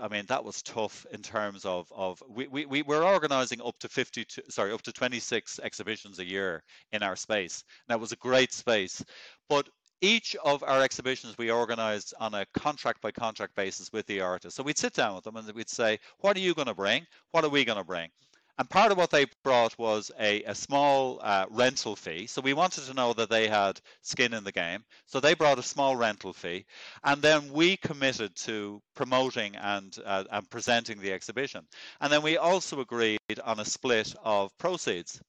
[0.01, 3.77] I mean that was tough in terms of of we, we, we were organizing up
[3.79, 7.63] to 50 sorry up to 26 exhibitions a year in our space.
[7.87, 9.03] That was a great space.
[9.49, 9.67] But
[10.01, 14.57] each of our exhibitions we organized on a contract by contract basis with the artist.
[14.57, 17.05] So we'd sit down with them and we'd say, what are you going to bring?
[17.31, 18.09] What are we going to bring?
[18.57, 22.27] And part of what they brought was a, a small uh, rental fee.
[22.27, 24.83] So we wanted to know that they had skin in the game.
[25.05, 26.65] So they brought a small rental fee.
[27.03, 31.65] And then we committed to promoting and, uh, and presenting the exhibition.
[32.01, 35.21] And then we also agreed on a split of proceeds.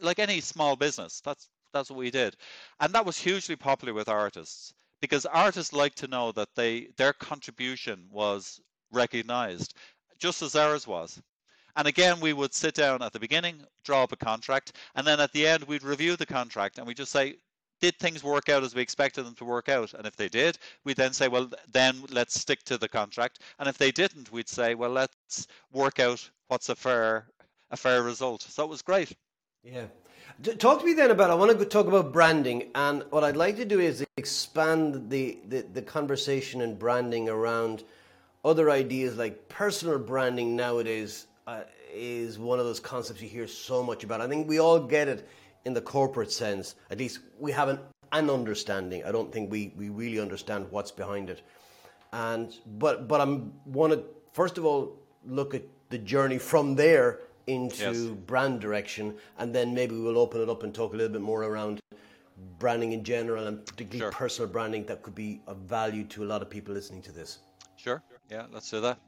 [0.00, 2.36] Like any small business, that's that's what we did.
[2.80, 7.12] And that was hugely popular with artists because artists like to know that they their
[7.12, 8.60] contribution was
[8.92, 9.74] recognized
[10.18, 11.20] just as ours was.
[11.74, 15.20] And again, we would sit down at the beginning, draw up a contract, and then
[15.20, 17.36] at the end, we'd review the contract and we just say,
[17.80, 19.92] did things work out as we expected them to work out?
[19.94, 23.40] And if they did, we'd then say, well, then let's stick to the contract.
[23.58, 27.26] And if they didn't, we'd say, well, let's work out what's a fair
[27.72, 28.42] a fair result.
[28.42, 29.16] So it was great.
[29.64, 29.86] Yeah.
[30.42, 31.30] Talk to me then about.
[31.30, 35.38] I want to talk about branding, and what I'd like to do is expand the,
[35.46, 37.84] the, the conversation and branding around
[38.44, 41.60] other ideas like personal branding nowadays uh,
[41.92, 44.20] is one of those concepts you hear so much about.
[44.20, 45.28] I think we all get it
[45.64, 46.74] in the corporate sense.
[46.90, 47.78] At least we have an,
[48.10, 49.04] an understanding.
[49.04, 51.42] I don't think we, we really understand what's behind it.
[52.12, 54.02] And but but I'm want to
[54.32, 58.10] first of all look at the journey from there into yes.
[58.26, 61.44] brand direction, and then maybe we'll open it up and talk a little bit more
[61.44, 61.80] around
[62.58, 64.10] branding in general and particularly sure.
[64.12, 67.38] personal branding that could be of value to a lot of people listening to this.
[67.76, 68.02] Sure.
[68.30, 68.98] Yeah, let's do that.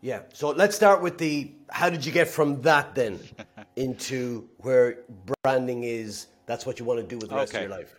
[0.00, 0.22] Yeah.
[0.32, 3.18] So let's start with the how did you get from that then
[3.76, 5.00] into where
[5.42, 7.64] branding is that's what you want to do with the rest okay.
[7.64, 7.94] of your life?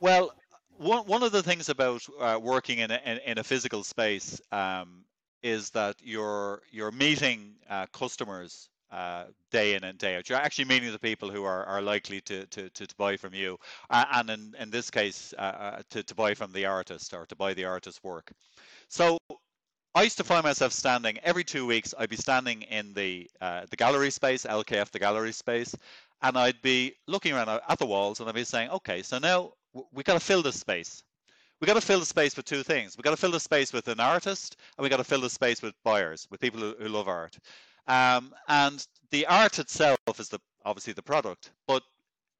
[0.00, 0.34] Well,
[0.76, 4.40] one, one of the things about uh, working in a, in, in, a physical space
[4.52, 5.05] um,
[5.46, 10.28] is that you're you're meeting uh, customers uh, day in and day out.
[10.28, 13.58] You're actually meeting the people who are, are likely to, to, to, buy from you,
[13.90, 17.26] uh, and in, in this case, uh, uh, to, to buy from the artist or
[17.26, 18.30] to buy the artist's work.
[18.88, 19.18] So
[19.94, 21.94] I used to find myself standing every two weeks.
[21.98, 25.74] I'd be standing in the uh, the gallery space, LKF, the gallery space,
[26.22, 29.52] and I'd be looking around at the walls, and I'd be saying, "Okay, so now
[29.92, 31.02] we've got to fill this space
[31.60, 32.96] we got to fill the space with two things.
[32.96, 35.30] We got to fill the space with an artist, and we got to fill the
[35.30, 37.38] space with buyers, with people who, who love art.
[37.86, 41.82] Um, and the art itself is the obviously the product, but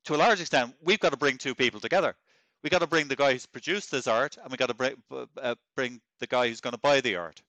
[0.05, 2.15] to a large extent, we've got to bring two people together.
[2.63, 4.97] We got to bring the guy who's produced this art, and we got to bring
[5.11, 7.43] uh, bring the guy who's going to buy the art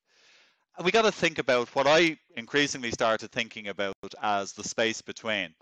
[0.84, 5.54] we got to think about what I increasingly started thinking about as the space between.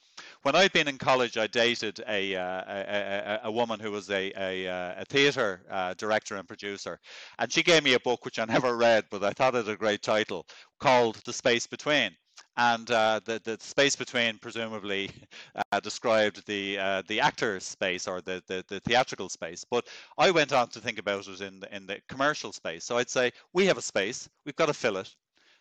[0.42, 4.10] When I'd been in college, I dated a, uh, a, a, a, woman who was
[4.10, 7.00] a, a, uh, a theatre uh, director and producer.
[7.40, 9.76] And she gave me a book which I never read, but I thought it a
[9.76, 10.46] great title
[10.80, 12.16] called The Space Between
[12.58, 15.12] and uh, the the space between presumably
[15.56, 19.66] uh, described the uh, the actor space or the, the, the theatrical space.
[19.70, 19.88] But
[20.18, 22.86] I went on to think about it in the, in the commercial space.
[22.86, 25.14] So I'd say we have a space, we've got to fill it,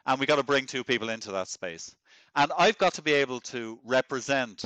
[0.07, 1.95] and we've got to bring two people into that space,
[2.37, 4.65] and I've got to be able to represent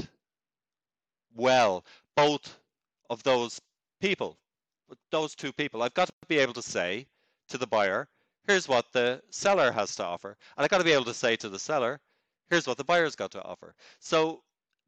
[1.35, 1.85] well
[2.17, 2.59] both
[3.11, 3.61] of those
[4.01, 4.37] people,
[5.11, 5.83] those two people.
[5.83, 7.07] I've got to be able to say
[7.49, 8.09] to the buyer,
[8.47, 10.37] here's what the seller has to offer.
[10.57, 12.01] And I've got to be able to say to the seller,
[12.51, 13.75] here's what the buyer's got to offer.
[14.01, 14.43] So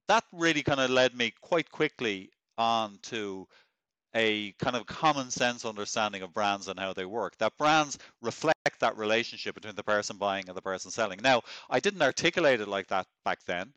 [0.09, 3.47] that really kind of led me quite quickly on to
[4.15, 7.37] a kind of common sense understanding of brands and how they work.
[7.39, 11.21] That brands reflect that relationship between the person buying and the person selling.
[11.23, 13.73] Now, I didn't articulate it like that back then.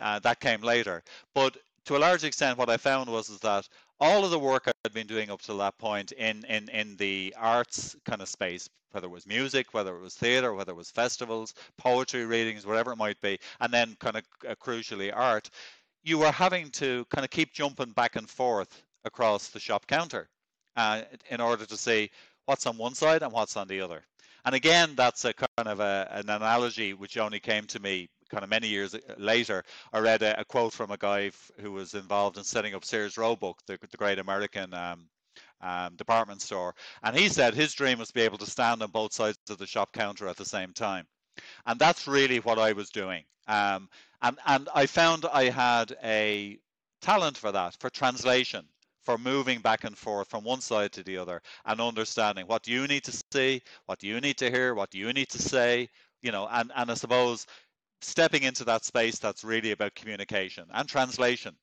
[0.00, 1.02] Uh, that came later.
[1.34, 3.68] But to a large extent, what I found was is that
[4.02, 7.32] all of the work I'd been doing up to that point in, in, in the
[7.38, 10.90] arts kind of space, whether it was music, whether it was theatre, whether it was
[10.90, 15.50] festivals, poetry readings, whatever it might be, and then kind of uh, crucially art,
[16.02, 20.28] you were having to kind of keep jumping back and forth across the shop counter
[20.74, 22.10] uh, in order to see
[22.46, 24.02] what's on one side and what's on the other.
[24.44, 28.44] And again, that's a kind of a, an analogy which only came to me kind
[28.44, 31.92] of many years later, I read a, a quote from a guy f- who was
[31.92, 35.06] involved in setting up Sears Roebuck, the, the great American um,
[35.60, 36.74] um, department store.
[37.02, 39.58] And he said his dream was to be able to stand on both sides of
[39.58, 41.06] the shop counter at the same time.
[41.66, 43.24] And that's really what I was doing.
[43.46, 43.88] Um,
[44.22, 46.58] and, and I found I had a
[47.02, 48.64] talent for that, for translation,
[49.02, 52.72] for moving back and forth from one side to the other and understanding what do
[52.72, 55.42] you need to see, what do you need to hear, what do you need to
[55.42, 55.88] say,
[56.22, 57.46] you know, and, and I suppose
[58.02, 61.56] stepping into that space that's really about communication and translation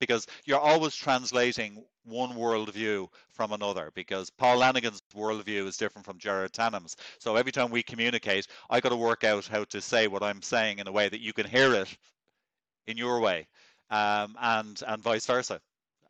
[0.00, 6.18] because you're always translating one worldview from another because Paul Lanigan's worldview is different from
[6.18, 6.96] Gerard Tannam's.
[7.20, 10.42] So every time we communicate, I got to work out how to say what I'm
[10.42, 11.96] saying in a way that you can hear it
[12.88, 13.46] in your way,
[13.90, 15.60] um, and and vice versa.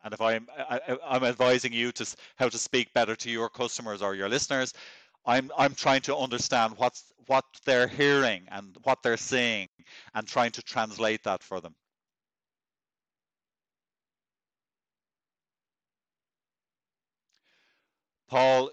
[0.03, 4.01] And if I'm I, I'm advising you to how to speak better to your customers
[4.01, 4.73] or your listeners,
[5.25, 9.67] I'm I'm trying to understand what's what they're hearing and what they're seeing
[10.13, 11.75] and trying to translate that for them.
[18.29, 18.71] Paul,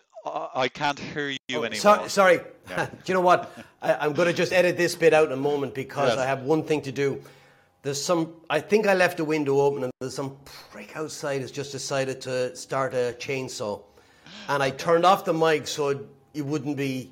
[0.54, 1.74] I can't hear you oh, anymore.
[1.74, 2.40] So, sorry.
[2.68, 2.86] Yeah.
[2.90, 3.52] do you know what?
[3.82, 6.18] I, am going to just edit this bit out in a moment because yes.
[6.18, 7.22] I have one thing to do.
[7.82, 8.34] There's some.
[8.48, 10.36] I think I left the window open, and there's some
[10.70, 13.82] prick outside has just decided to start a chainsaw,
[14.48, 17.10] and I turned off the mic so it, wouldn't be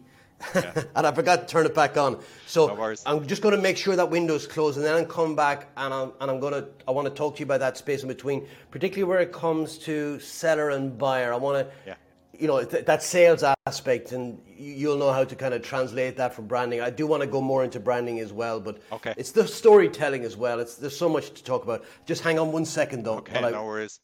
[0.54, 0.84] Yeah.
[0.96, 2.20] and I forgot to turn it back on.
[2.46, 5.34] So no I'm just going to make sure that window's closed, and then I'm come
[5.34, 7.76] back, and I'm and I'm going to I want to talk to you about that
[7.76, 11.32] space in between, particularly where it comes to seller and buyer.
[11.32, 11.72] I want to.
[11.86, 11.94] Yeah.
[12.38, 16.32] You know th- that sales aspect, and you'll know how to kind of translate that
[16.34, 16.80] for branding.
[16.80, 19.12] I do want to go more into branding as well, but okay.
[19.16, 20.60] it's the storytelling as well.
[20.60, 21.84] It's there's so much to talk about.
[22.06, 23.16] Just hang on one second, though.
[23.16, 23.98] Okay, no worries.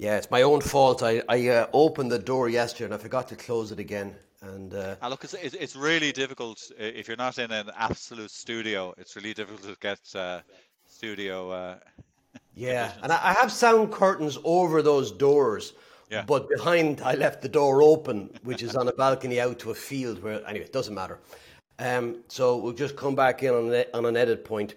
[0.00, 1.02] Yeah, it's my own fault.
[1.02, 4.14] I, I uh, opened the door yesterday and I forgot to close it again.
[4.40, 8.94] And uh, look, it's, it's really difficult if you're not in an absolute studio.
[8.96, 10.40] It's really difficult to get uh,
[10.86, 11.50] studio.
[11.50, 11.78] Uh,
[12.54, 15.74] yeah, and I have sound curtains over those doors.
[16.10, 16.24] Yeah.
[16.26, 19.74] But behind, I left the door open, which is on a balcony out to a
[19.74, 21.18] field where, anyway, it doesn't matter.
[21.78, 24.76] Um, so we'll just come back in on, on an edit point.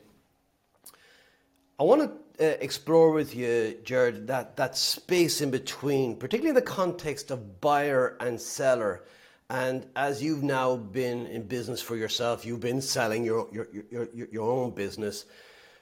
[1.80, 6.56] I want to uh, explore with you, Gerard, that, that space in between, particularly in
[6.56, 9.04] the context of buyer and seller.
[9.50, 14.08] And as you've now been in business for yourself, you've been selling your, your, your,
[14.32, 15.26] your, own business.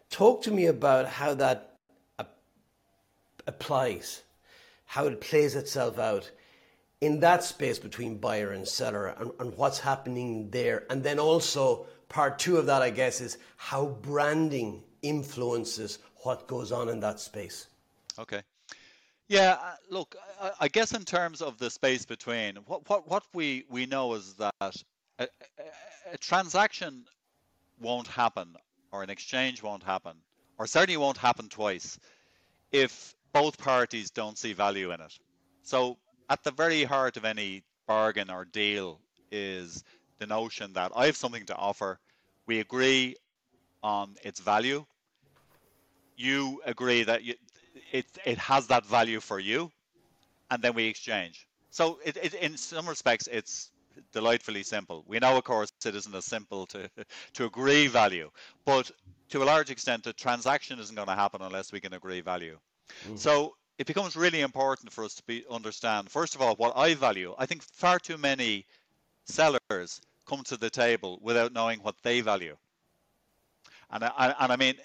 [0.10, 1.78] Talk to me about how that
[3.48, 4.22] applies,
[4.86, 6.32] how it plays itself out
[7.00, 10.86] in that space between buyer and seller and, and what's happening there.
[10.90, 16.72] And then also, part two of that, I guess, is how branding influences what goes
[16.72, 17.68] on in that space.
[18.20, 18.42] Okay.
[19.28, 20.16] Yeah, uh, look,
[20.60, 24.34] I, guess in terms of the space between, what what, what we, we know is
[24.34, 24.84] that
[25.20, 25.28] a,
[26.12, 27.06] a transaction
[27.80, 28.58] won't happen
[28.92, 30.18] or an exchange won't happen
[30.58, 31.98] or certainly won't happen twice
[32.74, 35.18] if both parties don't see value in it.
[35.64, 35.98] So
[36.30, 39.00] at the very heart of any bargain or deal
[39.32, 39.84] is
[40.20, 42.00] the notion that I have something to offer.
[42.48, 43.16] We agree
[43.82, 44.86] on its value
[46.22, 47.36] you agree that you,
[47.92, 49.72] it it has that value for you,
[50.50, 51.48] and then we exchange.
[51.72, 53.72] So it, it in some respects it's
[54.14, 55.04] delightfully simple.
[55.08, 56.90] We know, of course, it isn't as simple to
[57.34, 58.30] to agree value,
[58.66, 58.92] but
[59.30, 62.60] to a large extent, the transaction isn't going to happen unless we can agree value.
[63.08, 63.18] Mm.
[63.18, 66.94] So it becomes really important for us to be understand first of all what I
[66.94, 67.34] value.
[67.38, 68.66] I think far too many
[69.26, 72.58] sellers come to the table without knowing what they value.
[73.90, 74.76] And I, and I mean,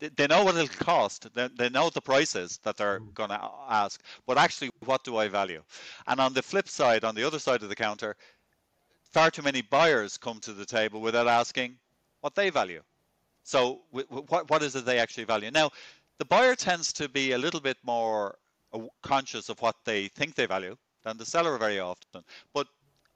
[0.00, 1.32] they know what it'll cost.
[1.34, 3.14] They, they know the prices that they're mm.
[3.14, 4.02] going to ask.
[4.26, 5.62] But actually, what do I value?
[6.06, 8.16] And on the flip side, on the other side of the counter,
[9.02, 11.76] far too many buyers come to the table without asking
[12.20, 12.82] what they value.
[13.42, 15.50] So, what what is it they actually value?
[15.50, 15.70] Now,
[16.18, 18.36] the buyer tends to be a little bit more
[19.02, 22.22] conscious of what they think they value than the seller very often.
[22.52, 22.68] But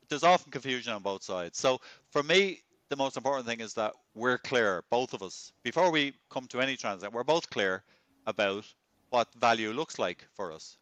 [0.08, 1.58] there's often confusion on both sides.
[1.58, 2.62] So, for me,
[2.94, 6.60] the most important thing is that we're clear, both of us, before we come to
[6.60, 7.82] any transaction, we're both clear
[8.24, 8.64] about
[9.10, 10.78] what value looks like for us,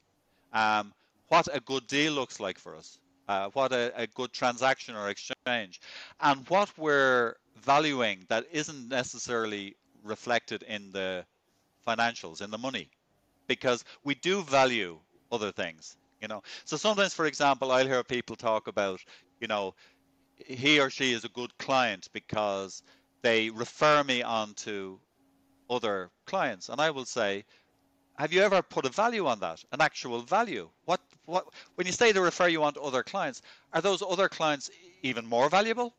[0.52, 0.92] um,
[1.28, 2.98] what a good deal looks like for us,
[3.28, 5.80] uh, what a, a good transaction or exchange,
[6.20, 11.24] and what we're valuing that isn't necessarily reflected in the
[11.88, 12.90] financials, in the money,
[13.46, 14.98] because we do value
[15.30, 16.40] other things you know.
[16.64, 19.00] So sometimes for example i'll hear people talk about
[19.40, 19.74] you know
[20.36, 22.82] he or she is a good client because
[23.22, 24.98] they refer me on to
[25.70, 26.68] other clients.
[26.68, 27.44] And i will say
[28.16, 29.64] have you ever put a value on that?
[29.72, 30.68] An actual value?
[30.84, 33.42] What what when you say they refer you on to other clients
[33.72, 34.70] are those other clients
[35.02, 35.94] even more valuable?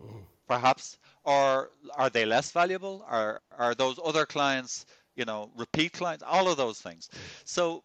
[0.00, 0.22] Mm.
[0.48, 0.98] perhaps?
[1.24, 3.04] Or are they less valuable?
[3.06, 6.24] Are are those other clients you know repeat clients?
[6.26, 7.10] All of those things.
[7.44, 7.82] So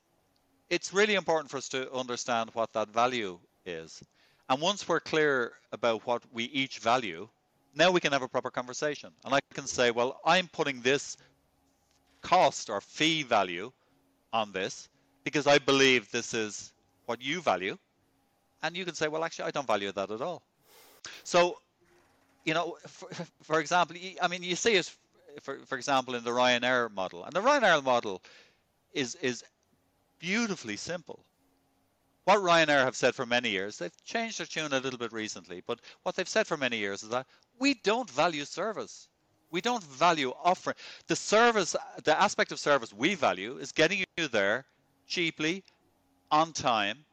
[0.69, 4.01] it's really important for us to understand what that value is
[4.49, 7.27] and once we're clear about what we each value,
[7.73, 9.11] now we can have a proper conversation.
[9.23, 11.17] And I can say, well, I'm putting this
[12.21, 13.71] cost or fee value
[14.31, 14.87] on this
[15.23, 16.73] because I believe this is
[17.05, 17.77] what you value.
[18.61, 20.43] And you can say, well, actually, I don't value that at all.
[21.23, 21.57] So,
[22.45, 23.09] you know, for,
[23.43, 24.91] for example, I mean, you see it,
[25.41, 27.23] for, for example, in the Ryanair model.
[27.23, 28.21] And the Ryanair model
[28.93, 29.43] is, is
[30.19, 31.19] beautifully simple
[32.25, 35.63] what Ryanair have said for many years, they've changed their tune a little bit recently,
[35.65, 37.27] but what they've said for many years is that
[37.59, 39.07] we don't value service.
[39.51, 40.75] We don't value offering.
[41.07, 44.65] The service, the aspect of service we value is getting you there
[45.07, 45.63] cheaply,
[46.31, 47.05] on time,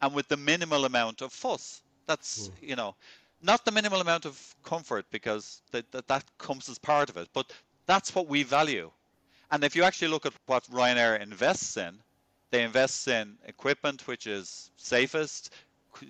[0.00, 1.82] and with the minimal amount of fuss.
[2.06, 2.52] That's, mm.
[2.62, 2.94] you know,
[3.42, 7.28] not the minimal amount of comfort because that, that, that comes as part of it,
[7.32, 7.52] but
[7.86, 8.90] that's what we value.
[9.50, 11.98] And if you actually look at what Ryanair invests in,
[12.50, 15.52] they invest in equipment which is safest,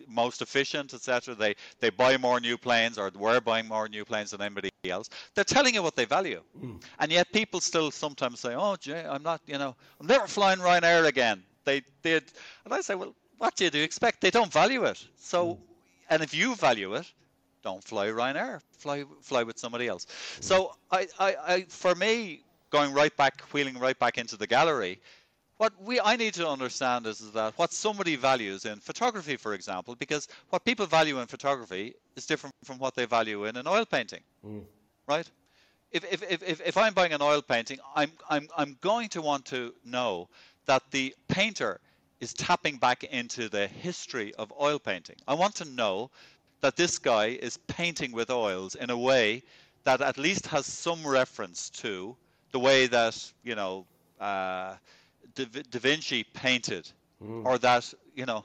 [0.09, 1.35] most efficient, etc.
[1.35, 5.09] They they buy more new planes, or were buying more new planes than anybody else.
[5.35, 6.83] They're telling you what they value, mm.
[6.99, 10.59] and yet people still sometimes say, "Oh, Jay, I'm not, you know, I'm never flying
[10.59, 12.25] Ryanair again." They did,
[12.65, 14.21] and I say, "Well, what do you expect?
[14.21, 15.05] They don't value it.
[15.19, 15.59] So, mm.
[16.11, 17.11] and if you value it,
[17.63, 18.61] don't fly Ryanair.
[18.79, 20.07] Fly fly with somebody else."
[20.41, 25.01] So, I, I, I, for me, going right back, wheeling right back into the gallery
[25.61, 29.53] what we I need to understand is, is that what somebody values in photography, for
[29.53, 33.67] example, because what people value in photography is different from what they value in an
[33.67, 34.63] oil painting, mm.
[35.07, 35.31] right?
[35.93, 39.45] If, if, if, if I'm buying an oil painting, I'm, I'm, I'm going to want
[39.47, 40.31] to know
[40.65, 41.79] that the painter
[42.21, 45.17] is tapping back into the history of oil painting.
[45.29, 46.11] I want to know
[46.63, 49.43] that this guy is painting with oils in a way
[49.85, 52.17] that at least has some reference to
[52.53, 53.85] the way that, you know,
[54.19, 54.77] uh,
[55.35, 56.91] Da, da Vinci painted,
[57.23, 57.45] mm.
[57.45, 58.45] or that you know.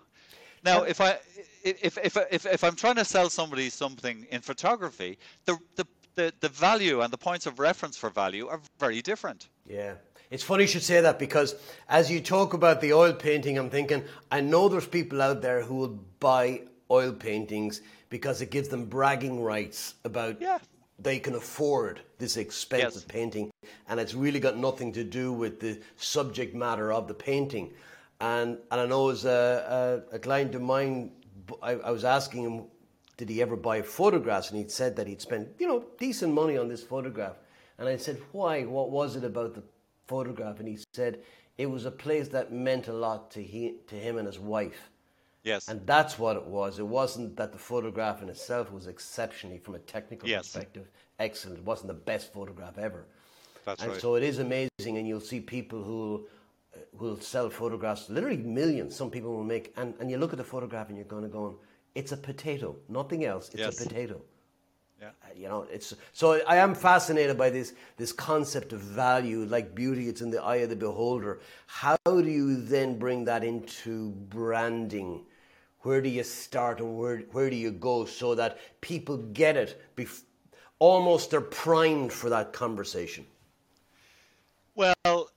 [0.64, 1.18] Now, if I
[1.64, 6.34] if, if if if I'm trying to sell somebody something in photography, the the the,
[6.40, 9.50] the value and the points of reference for value are very different.
[9.68, 9.96] Yeah.
[10.32, 11.56] It's funny you should say that because
[11.88, 15.62] as you talk about the oil painting, I'm thinking, I know there's people out there
[15.62, 20.60] who will buy oil paintings because it gives them bragging rights about yeah
[21.00, 23.06] they can afford this expensive yes.
[23.08, 23.52] painting,
[23.88, 27.74] and it's really got nothing to do with the subject matter of the painting.
[28.22, 31.12] And and I know as a, a, a client of mine,
[31.62, 32.64] I, I, was asking him,
[33.18, 34.52] did he ever buy photographs?
[34.52, 37.36] And he said that he'd spent you know decent money on this photograph.
[37.78, 38.64] And I said, why?
[38.64, 39.64] What was it about the
[40.08, 40.60] photograph?
[40.60, 41.20] And he said
[41.58, 44.90] it was a place that meant a lot to he, to him and his wife.
[45.46, 45.68] Yes.
[45.70, 46.80] And that's what it was.
[46.80, 50.48] It wasn't that the photograph in itself was exceptionally, from a technical yes.
[50.48, 50.90] perspective,
[51.20, 51.60] excellent.
[51.60, 53.06] It wasn't the best photograph ever.
[53.64, 54.02] That's and right.
[54.02, 56.28] so it is amazing, and you'll see people who
[56.94, 58.96] will sell photographs, literally millions.
[58.96, 61.30] Some people will make, and, and you look at the photograph and you're going to
[61.30, 61.60] go,
[61.94, 63.50] it's a potato, nothing else.
[63.50, 63.80] It's yes.
[63.80, 64.22] a potato.
[65.00, 65.10] Yeah.
[65.24, 69.76] Uh, you know, it's so I am fascinated by this this concept of value, like
[69.76, 70.08] beauty.
[70.08, 71.42] It's in the eye of the beholder.
[71.68, 75.26] How do you then bring that into branding?
[75.86, 79.82] Where do you start and where, where do you go so that people get it
[79.96, 80.24] bef-
[80.80, 83.26] almost they're primed for that conversation
[84.76, 85.30] well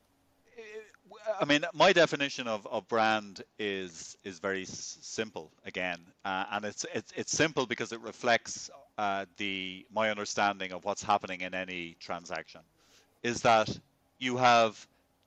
[1.41, 6.65] I mean, my definition of, of brand is is very s- simple again, uh, and
[6.65, 11.55] it's, it's it's simple because it reflects uh, the my understanding of what's happening in
[11.55, 12.63] any transaction.
[13.23, 13.79] Is that
[14.19, 14.85] you have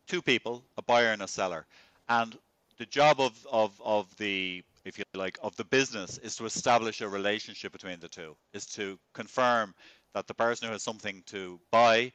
[0.08, 1.66] two people, a buyer and a seller,
[2.10, 2.38] and
[2.78, 7.02] the job of, of, of the if you like, of the business is to establish
[7.02, 9.74] a relationship between the two, is to confirm
[10.14, 12.12] that the person who has something to buy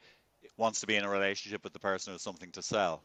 [0.57, 3.03] wants to be in a relationship with the person who has something to sell.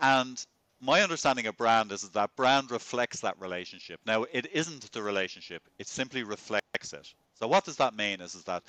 [0.00, 0.44] And
[0.80, 4.00] my understanding of brand is that brand reflects that relationship.
[4.06, 7.14] Now, it isn't the relationship; it simply reflects it.
[7.34, 8.20] So, what does that mean?
[8.20, 8.62] Is, is that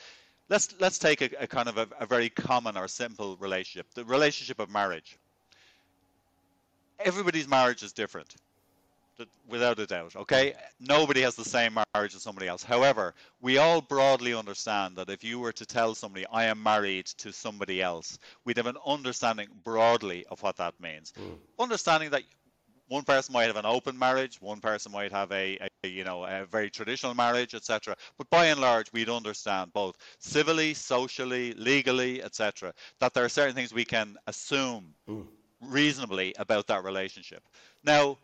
[0.50, 4.06] let's let's take a, a kind of a, a very common or simple relationship, the
[4.06, 5.18] relationship of marriage.
[7.00, 8.36] Everybody's marriage is different
[9.48, 10.16] without a doubt.
[10.16, 12.64] Okay, nobody has the same marriage as somebody else.
[12.64, 17.08] However, we all broadly understand that if you were to tell somebody, "I am married
[17.18, 21.14] to somebody else," we'd have an understanding broadly of what that means.
[21.14, 21.38] Mm.
[21.60, 22.24] Understanding that
[22.88, 26.24] one person might have an open marriage, one person might have a, a you know
[26.24, 27.96] a very traditional marriage, etc.
[28.18, 32.74] But by and large, we'd understand both civilly, socially, legally, etc.
[33.00, 35.26] That there are certain things we can assume mm.
[35.62, 37.44] reasonably about that relationship.
[37.84, 38.18] Now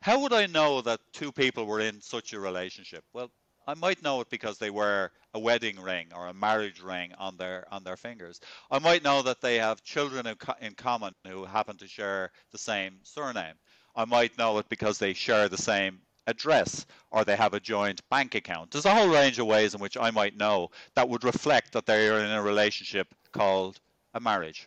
[0.00, 3.04] how would I know that two people were in such a relationship?
[3.12, 3.30] Well,
[3.66, 7.36] I might know it because they wear a wedding ring or a marriage ring on
[7.36, 8.40] their on their fingers.
[8.70, 10.26] I might know that they have children
[10.60, 13.54] in common who happen to share the same surname.
[13.94, 18.00] I might know it because they share the same address or they have a joint
[18.08, 18.70] bank account.
[18.70, 21.84] There's a whole range of ways in which I might know that would reflect that
[21.84, 23.80] they are in a relationship called
[24.14, 24.66] a marriage.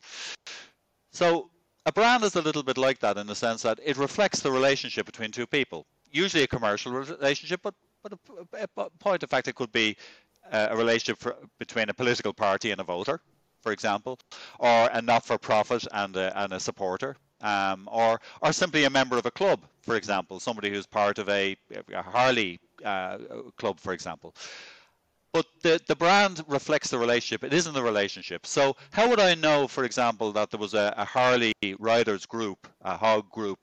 [1.12, 1.50] So
[1.86, 4.52] a brand is a little bit like that in the sense that it reflects the
[4.52, 5.86] relationship between two people.
[6.12, 7.74] Usually a commercial relationship, but
[8.04, 8.14] but
[8.54, 9.96] a, a point of fact it could be
[10.52, 13.22] uh, a relationship for, between a political party and a voter,
[13.62, 14.20] for example,
[14.60, 19.26] or a not-for-profit and a, and a supporter, um, or or simply a member of
[19.26, 21.56] a club, for example, somebody who's part of a,
[21.94, 23.18] a Harley uh,
[23.58, 24.34] club, for example
[25.34, 27.44] but the, the brand reflects the relationship.
[27.44, 28.46] It isn't the relationship.
[28.46, 32.68] So how would I know, for example, that there was a, a Harley riders group,
[32.82, 33.60] a hog group?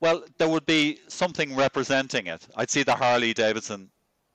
[0.00, 2.46] Well, there would be something representing it.
[2.56, 3.90] I'd see the Harley Davidson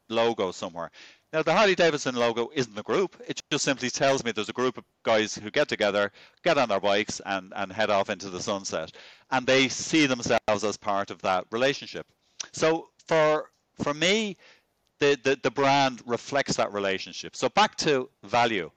[0.09, 0.91] logo somewhere.
[1.33, 3.21] Now, the Harley Davidson logo isn't the group.
[3.27, 6.11] It just simply tells me there's a group of guys who get together,
[6.43, 8.93] get on their bikes, and, and head off into the sunset.
[9.31, 12.07] And they see themselves as part of that relationship.
[12.53, 13.49] So for
[13.83, 14.37] for me,
[14.99, 17.35] the, the, the brand reflects that relationship.
[17.35, 18.71] So back to value.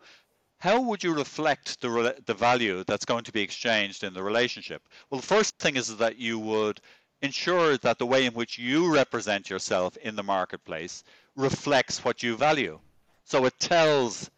[0.59, 4.83] How would you reflect the, the value that's going to be exchanged in the relationship?
[5.09, 6.81] Well, the first thing is that you would
[7.23, 11.05] ensure that the way in which you represent yourself in the marketplace
[11.37, 12.79] reflects what you value.
[13.25, 14.31] So it tells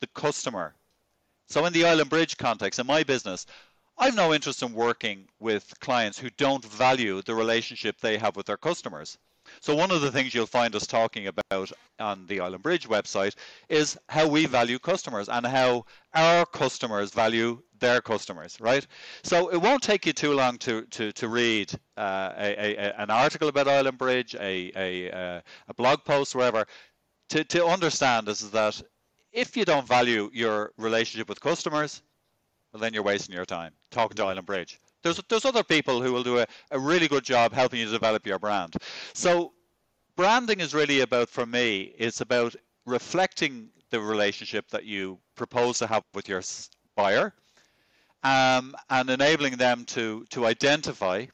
[0.00, 0.74] the customer.
[1.46, 3.46] So in the Island Bridge context, in my business,
[3.96, 8.46] I've no interest in working with clients who don't value the relationship they have with
[8.46, 9.18] their customers.
[9.60, 13.34] So one of the things you'll find us talking about on the Island Bridge website
[13.68, 15.84] is how we value customers and how
[16.14, 18.86] our customers value their customers, right?
[19.22, 23.10] So it won't take you too long to to, to read uh, a, a, an
[23.10, 26.66] article about Island Bridge, a, a, uh, a blog post, wherever,
[27.30, 28.82] to, to understand is that
[29.32, 32.02] if you don't value your relationship with customers,
[32.72, 34.80] well, then you're wasting your time talking to Island Bridge.
[35.02, 38.26] There's there's other people who will do a, a really good job helping you develop
[38.26, 38.74] your brand.
[39.14, 39.52] So
[40.16, 45.86] branding is really about for me, it's about reflecting the relationship that you propose to
[45.86, 46.42] have with your
[46.96, 47.32] buyer
[48.22, 51.26] um, and enabling them to to identify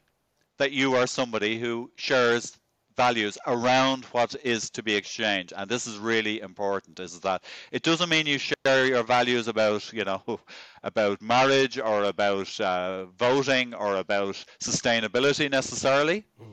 [0.57, 2.57] that you are somebody who shares
[2.95, 7.83] values around what is to be exchanged and this is really important is that it
[7.83, 10.21] doesn't mean you share your values about you know
[10.83, 16.45] about marriage or about uh, voting or about sustainability necessarily mm.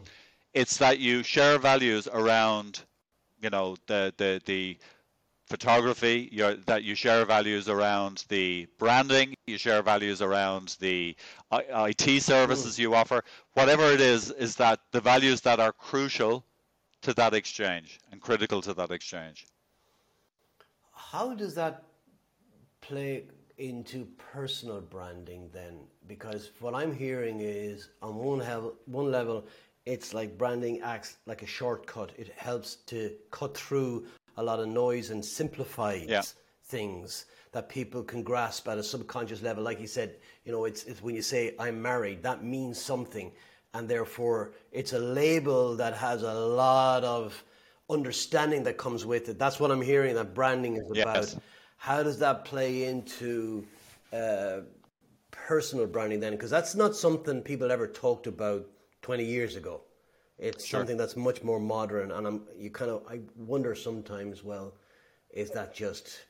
[0.55, 2.85] it's that you share values around
[3.41, 4.77] you know the the the
[5.53, 6.19] photography,
[6.65, 11.15] that you share values around the branding, you share values around the
[11.53, 13.23] IT services you offer.
[13.53, 16.35] Whatever it is, is that the values that are crucial
[17.03, 19.39] to that exchange and critical to that exchange.
[20.95, 21.75] How does that
[22.81, 23.25] play
[23.59, 23.99] into
[24.35, 25.75] personal branding then?
[26.09, 28.41] Because what I'm hearing is on one
[28.87, 29.45] one level,
[29.85, 32.09] it's like branding acts like a shortcut.
[32.17, 34.07] It helps to cut through
[34.37, 36.23] a lot of noise and simplifies yeah.
[36.65, 39.63] things that people can grasp at a subconscious level.
[39.63, 43.31] Like you said, you know, it's, it's when you say I'm married, that means something,
[43.75, 47.43] and therefore it's a label that has a lot of
[47.91, 49.39] understanding that comes with it.
[49.39, 51.17] That's what I'm hearing that branding is about.
[51.17, 51.37] Yes.
[51.77, 53.67] How does that play into
[54.13, 54.61] uh,
[55.31, 56.33] personal branding then?
[56.33, 58.67] Because that's not something people ever talked about
[59.03, 59.83] 20 years ago.
[60.39, 60.81] It's sure.
[60.81, 64.43] something that's much more modern, and I'm you kind of I wonder sometimes.
[64.43, 64.75] Well,
[65.31, 66.21] is that just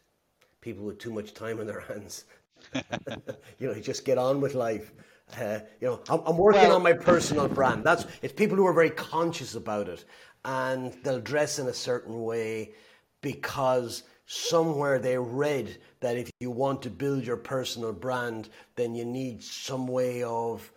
[0.61, 2.25] people with too much time on their hands?
[3.59, 4.93] you know, just get on with life.
[5.41, 7.85] Uh, you know, I'm, I'm working well, on my personal brand.
[7.85, 10.05] That's it's people who are very conscious about it,
[10.45, 12.73] and they'll dress in a certain way
[13.23, 19.05] because somewhere they read that if you want to build your personal brand, then you
[19.05, 20.71] need some way of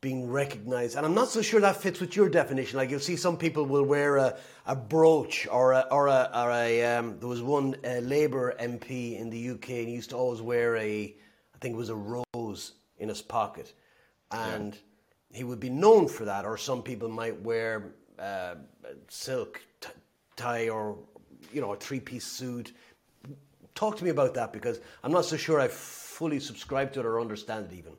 [0.00, 0.96] being recognized.
[0.96, 2.76] And I'm not so sure that fits with your definition.
[2.76, 4.36] Like you'll see some people will wear a,
[4.66, 9.18] a brooch or a, or a, or a um, there was one uh, Labour MP
[9.18, 11.16] in the UK and he used to always wear a,
[11.54, 13.72] I think it was a rose in his pocket.
[14.30, 15.38] And yeah.
[15.38, 16.44] he would be known for that.
[16.44, 18.54] Or some people might wear uh,
[19.08, 19.88] silk t-
[20.36, 20.96] tie or,
[21.52, 22.72] you know, a three piece suit.
[23.74, 27.06] Talk to me about that because I'm not so sure I fully subscribe to it
[27.06, 27.94] or understand it even.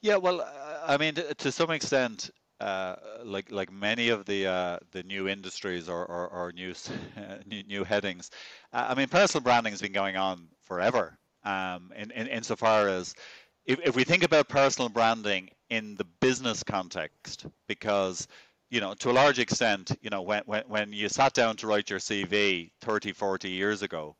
[0.00, 2.30] Yeah, well, uh, I mean, to some extent,
[2.60, 6.74] uh, like like many of the uh, the new industries or or, or new,
[7.46, 8.30] new, new headings,
[8.72, 11.18] uh, I mean, personal branding has been going on forever.
[11.44, 13.14] Um, in, in insofar as
[13.64, 18.28] if, if we think about personal branding in the business context, because
[18.70, 21.66] you know, to a large extent, you know, when, when, when you sat down to
[21.66, 24.14] write your CV 30, 40 years ago,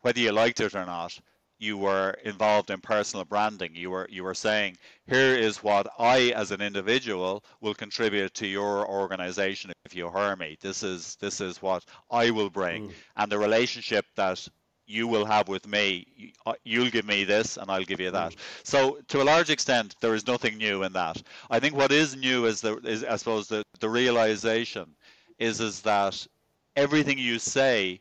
[0.00, 1.16] whether you liked it or not,
[1.62, 3.74] you were involved in personal branding.
[3.74, 8.46] You were you were saying, here is what I as an individual will contribute to
[8.46, 10.56] your organization if you hire me.
[10.60, 12.92] This is this is what I will bring, mm.
[13.16, 14.46] and the relationship that
[14.86, 16.34] you will have with me.
[16.44, 18.32] Uh, you'll give me this, and I'll give you that.
[18.32, 18.38] Mm.
[18.64, 21.22] So, to a large extent, there is nothing new in that.
[21.48, 24.96] I think what is new is the is I suppose the the realization
[25.38, 26.26] is is that
[26.74, 28.00] everything you say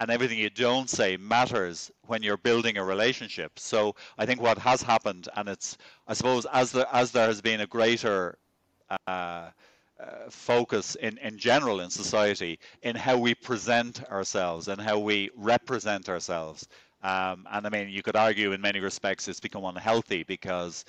[0.00, 3.58] and everything you don't say matters when you're building a relationship.
[3.58, 5.76] So I think what has happened, and it's
[6.08, 8.38] I suppose as there as there has been a greater
[9.06, 9.50] uh,
[10.00, 15.30] uh, focus in, in general in society in how we present ourselves and how we
[15.36, 16.66] represent ourselves.
[17.02, 20.84] Um, and I mean, you could argue in many respects it's become unhealthy because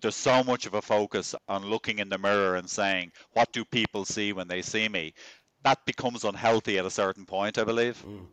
[0.00, 3.64] there's so much of a focus on looking in the mirror and saying, what do
[3.64, 5.14] people see when they see me?
[5.62, 8.04] That becomes unhealthy at a certain point, I believe.
[8.06, 8.26] Mm.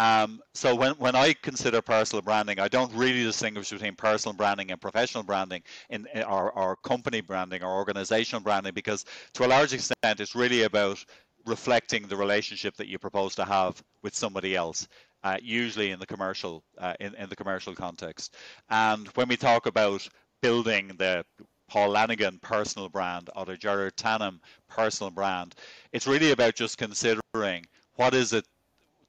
[0.00, 4.70] Um, so when, when I consider personal branding, I don't really distinguish between personal branding
[4.70, 9.48] and professional branding in, in or, or company branding or organizational branding because to a
[9.48, 11.04] large extent it's really about
[11.44, 14.88] reflecting the relationship that you propose to have with somebody else.
[15.24, 18.36] Uh, usually in the commercial uh, in, in the commercial context
[18.68, 20.06] and when we talk about
[20.40, 21.24] building the
[21.68, 24.38] Paul Lanigan personal brand or the Gerard Tannam
[24.68, 25.54] personal brand.
[25.92, 28.46] It's really about just considering what is it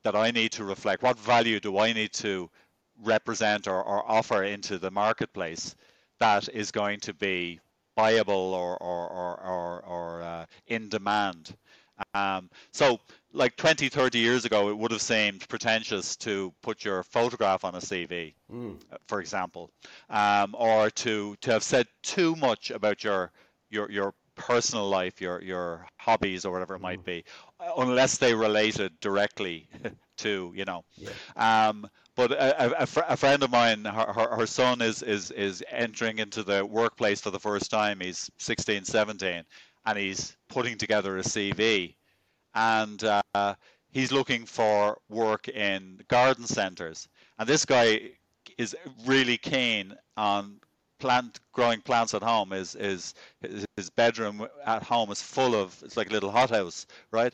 [0.03, 2.49] that I need to reflect, what value do I need to
[3.03, 5.75] represent or, or offer into the marketplace
[6.19, 7.59] that is going to be
[7.95, 11.55] viable or, or, or, or, or uh, in demand.
[12.13, 12.99] Um, so
[13.33, 17.75] like 20, 30 years ago, it would have seemed pretentious to put your photograph on
[17.75, 18.79] a CV, mm.
[19.07, 19.71] for example,
[20.09, 23.31] um, or to, to have said too much about your,
[23.69, 27.05] your, your personal life, your, your hobbies or whatever it might mm.
[27.05, 27.23] be,
[27.77, 29.67] unless they related directly
[30.17, 30.83] to, you know.
[30.95, 31.09] Yeah.
[31.35, 35.63] Um, but a, a, a, friend of mine, her, her, her, son is, is, is
[35.69, 37.99] entering into the workplace for the first time.
[37.99, 39.43] He's 16, 17,
[39.85, 41.96] and he's putting together a CV
[42.57, 43.03] and
[43.35, 43.53] uh,
[43.91, 47.07] he's looking for work in garden centers.
[47.37, 48.11] And this guy
[48.57, 50.59] is really keen on
[50.99, 52.49] plant growing plants at home.
[52.49, 53.13] His,
[53.95, 57.33] bedroom at home is full of it's like a little hothouse, right?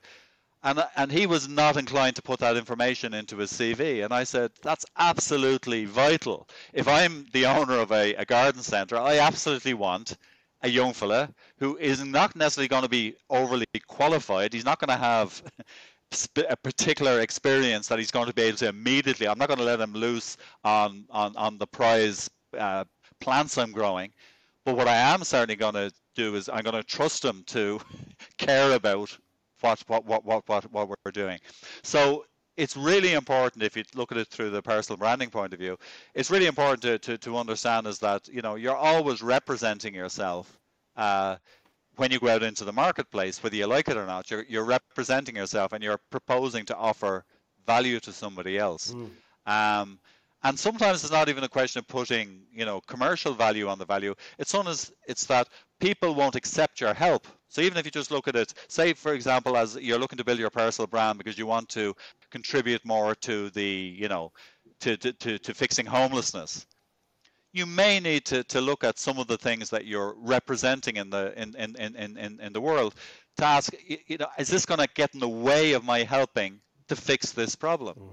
[0.62, 4.04] And and he was not inclined to put that information into his CV.
[4.04, 6.48] And I said that's absolutely vital.
[6.74, 10.18] If I'm the owner of a, a garden center, I absolutely want
[10.64, 14.54] a young fella who is not necessarily going to be overly qualified.
[14.54, 15.44] He's not going to have
[16.50, 19.28] a particular experience that he's going to be able to immediately.
[19.28, 22.86] I'm not going to let him loose on on on the prize uh,
[23.20, 24.12] plants I'm growing.
[24.66, 27.82] But what I am certainly going to do is I'm going to trust him to
[28.38, 29.18] care about
[29.62, 31.40] what what what what what, what we're doing.
[31.84, 32.26] So
[32.58, 35.78] it's really important if you look at it through the personal branding point of view
[36.14, 40.60] it's really important to, to, to understand is that you know you're always representing yourself
[40.96, 41.36] uh,
[41.96, 44.66] when you go out into the marketplace whether you like it or not you're, you're
[44.66, 47.26] representing yourself and you're proposing to offer
[47.66, 49.10] value to somebody else mm.
[49.46, 50.00] um,
[50.44, 53.86] and sometimes it's not even a question of putting you know commercial value on the
[53.86, 54.14] value.
[54.38, 57.28] It's soon as it's that people won't accept your help.
[57.50, 60.24] So even if you just look at it say for example as you're looking to
[60.24, 61.96] build your personal brand because you want to
[62.32, 64.32] contribute more to the you know
[64.82, 66.66] to to, to, to fixing homelessness
[67.54, 71.10] you may need to, to look at some of the things that you're representing in
[71.12, 72.96] the in, in, in, in, in the world
[73.38, 76.60] to ask you know is this going to get in the way of my helping
[76.88, 77.96] to fix this problem?
[77.96, 78.10] Mm.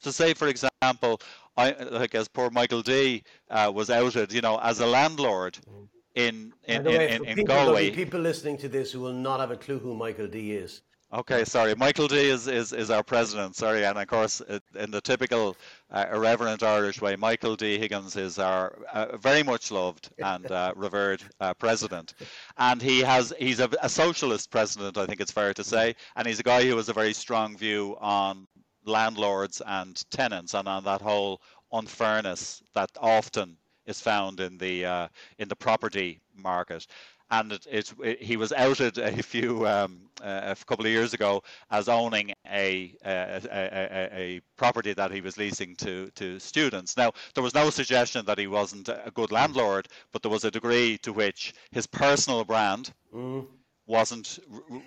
[0.00, 1.20] so say for example
[1.56, 5.88] i like as poor michael d uh, was outed you know as a landlord mm.
[6.14, 9.50] in in, in, in, in people, galway people listening to this who will not have
[9.50, 10.82] a clue who michael d is
[11.14, 11.74] Okay, sorry.
[11.74, 13.54] Michael D is, is, is our president.
[13.54, 14.40] Sorry, and of course,
[14.74, 15.58] in the typical
[15.90, 20.72] uh, irreverent Irish way, Michael D Higgins is our uh, very much loved and uh,
[20.74, 22.14] revered uh, president,
[22.56, 24.96] and he has he's a, a, socialist president.
[24.96, 27.58] I think it's fair to say, and he's a guy who has a very strong
[27.58, 28.46] view on
[28.84, 31.40] landlords and tenants, and on that whole
[31.72, 33.56] unfairness that often
[33.86, 35.08] is found in the uh,
[35.38, 36.86] in the property market
[37.32, 41.14] and it, it, it, he was outed a few um, uh, a couple of years
[41.14, 46.96] ago as owning a a, a a, property that he was leasing to to students.
[46.96, 50.50] Now there was no suggestion that he wasn't a good landlord, but there was a
[50.50, 53.46] degree to which his personal brand mm.
[53.86, 54.38] wasn't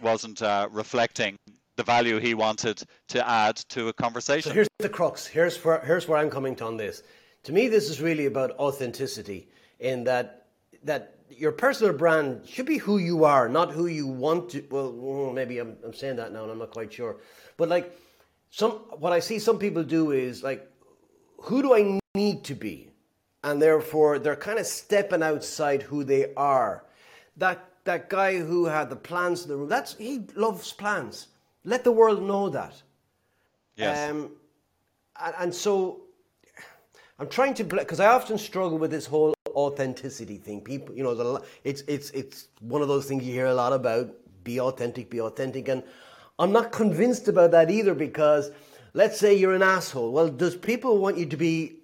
[0.01, 1.37] wasn't uh, reflecting
[1.75, 4.49] the value he wanted to add to a conversation.
[4.49, 5.25] So here's the crux.
[5.25, 7.03] Here's where here's where I'm coming to on this.
[7.43, 9.47] To me, this is really about authenticity
[9.79, 10.47] in that
[10.83, 14.63] that your personal brand should be who you are, not who you want to.
[14.69, 17.17] Well, mm, maybe I'm, I'm saying that now, and I'm not quite sure.
[17.57, 17.97] But like
[18.51, 20.69] some, what I see some people do is like,
[21.37, 22.89] who do I need to be,
[23.43, 26.85] and therefore they're kind of stepping outside who they are.
[27.37, 31.27] That that guy who had the plans in the room, that's he loves plans.
[31.65, 32.81] Let the world know that.
[33.75, 34.09] Yes.
[34.09, 34.31] Um,
[35.21, 36.01] and, and so
[37.19, 40.61] I'm trying to because I often struggle with this whole authenticity thing.
[40.61, 43.73] People, you know, the, it's it's it's one of those things you hear a lot
[43.73, 44.13] about.
[44.43, 45.81] Be authentic, be authentic, and
[46.37, 48.51] I'm not convinced about that either because
[48.93, 50.11] let's say you're an asshole.
[50.11, 51.77] Well, does people want you to be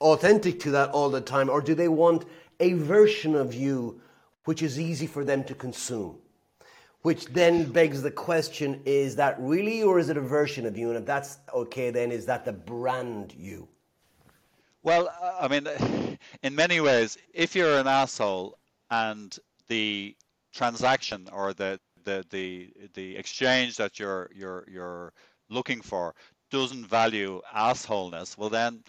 [0.00, 2.24] authentic to that all the time, or do they want
[2.58, 4.00] a version of you
[4.44, 6.16] which is easy for them to consume?
[7.06, 10.88] Which then begs the question: Is that really, or is it a version of you?
[10.88, 13.68] And if that's okay, then is that the brand you?
[14.82, 15.08] Well,
[15.40, 15.68] I mean,
[16.42, 18.58] in many ways, if you're an asshole
[18.90, 19.38] and
[19.68, 20.16] the
[20.52, 25.12] transaction or the the the the exchange that you're you're you're
[25.48, 26.12] looking for
[26.50, 28.82] doesn't value assholeness, well then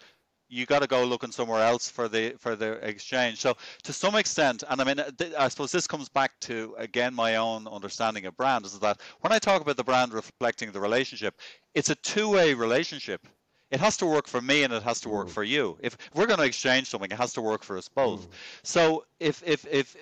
[0.48, 3.40] you got to go looking somewhere else for the for the exchange.
[3.40, 5.00] So to some extent, and I mean,
[5.38, 9.32] I suppose this comes back to again my own understanding of brand is that when
[9.32, 11.34] I talk about the brand reflecting the relationship,
[11.74, 13.26] it's a two-way relationship.
[13.70, 15.32] It has to work for me and it has to work mm.
[15.32, 15.76] for you.
[15.82, 18.26] If we're going to exchange something, it has to work for us both.
[18.26, 18.32] Mm.
[18.62, 19.94] So if if if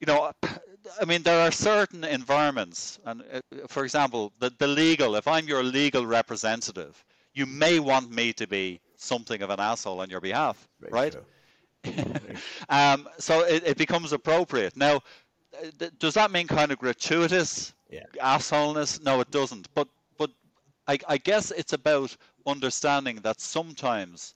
[0.00, 0.32] you know,
[1.00, 5.16] I mean, there are certain environments, and uh, for example, the the legal.
[5.16, 10.00] If I'm your legal representative, you may want me to be something of an asshole
[10.00, 11.16] on your behalf, Very right?
[12.68, 14.76] um, so it, it becomes appropriate.
[14.76, 15.02] Now,
[15.78, 18.04] th- does that mean kind of gratuitous yeah.
[18.20, 19.02] assholeness?
[19.02, 19.68] No, it doesn't.
[19.74, 20.30] But but
[20.88, 24.34] I, I guess it's about understanding that sometimes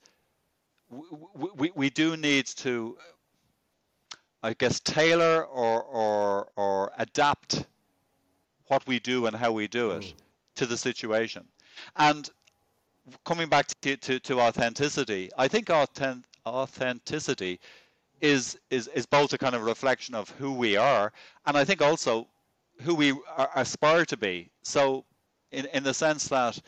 [0.89, 2.97] we, we, we do need to,
[4.41, 7.65] I guess, tailor or, or, or adapt
[8.67, 10.13] what we do and how we do it mm.
[10.55, 11.45] to the situation.
[11.95, 12.29] And
[13.25, 17.59] coming back to, to, to authenticity, I think authentic, authenticity
[18.21, 21.11] is, is, is both a kind of reflection of who we are,
[21.45, 22.27] and I think also
[22.81, 24.49] who we are, aspire to be.
[24.63, 25.05] So,
[25.51, 26.59] in, in the sense that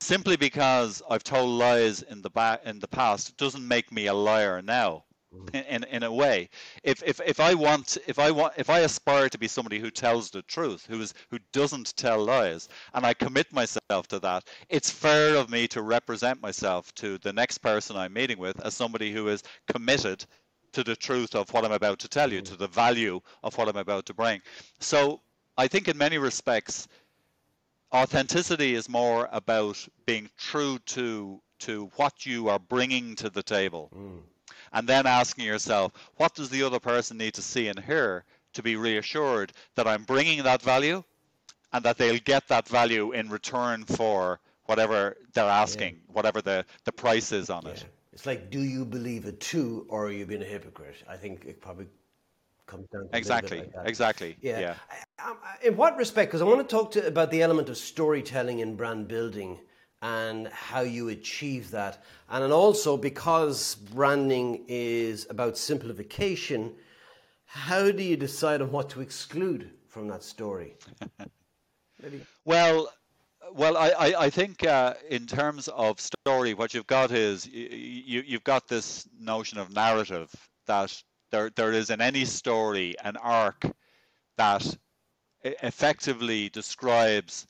[0.00, 4.62] simply because I've told lies in the in the past doesn't make me a liar
[4.62, 5.04] now.
[5.54, 6.50] In, in a way,
[6.82, 9.90] if, if if I want if I want if I aspire to be somebody who
[9.90, 14.44] tells the truth, who is who doesn't tell lies, and I commit myself to that,
[14.68, 18.74] it's fair of me to represent myself to the next person I'm meeting with as
[18.74, 20.26] somebody who is committed
[20.72, 22.46] to the truth of what I'm about to tell you, mm.
[22.46, 24.42] to the value of what I'm about to bring.
[24.80, 25.20] So
[25.56, 26.88] I think in many respects,
[27.94, 33.90] authenticity is more about being true to to what you are bringing to the table.
[33.94, 34.22] Mm
[34.72, 38.62] and then asking yourself, what does the other person need to see and hear to
[38.62, 41.02] be reassured that I'm bringing that value
[41.72, 46.12] and that they'll get that value in return for whatever they're asking, yeah.
[46.12, 47.72] whatever the, the price is on yeah.
[47.72, 47.84] it.
[48.12, 50.96] It's like, do you believe it too, or are you being a hypocrite?
[51.08, 51.86] I think it probably
[52.66, 54.36] comes down to exactly, like exactly.
[54.42, 54.60] Yeah.
[54.60, 54.74] yeah.
[55.24, 56.30] Um, in what respect?
[56.30, 59.58] Because I want to talk to about the element of storytelling in brand building
[60.02, 62.02] and how you achieve that.
[62.28, 66.74] And also because branding is about simplification,
[67.46, 70.74] how do you decide on what to exclude from that story?
[72.44, 72.92] well,
[73.54, 78.44] well, I, I, think uh, in terms of story, what you've got is you, you've
[78.44, 80.30] got this notion of narrative
[80.66, 83.66] that there, there is in any story an arc
[84.38, 84.76] that
[85.42, 87.46] effectively describes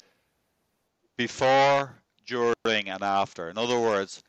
[1.17, 2.02] before,
[2.33, 3.51] during and after.
[3.51, 4.23] In other words,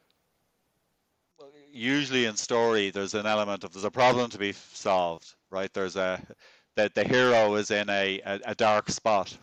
[1.72, 5.74] usually in story there's an element of there's a problem to be solved, right?
[5.74, 6.22] There's a
[6.76, 9.38] that the hero is in a, a, a dark spot.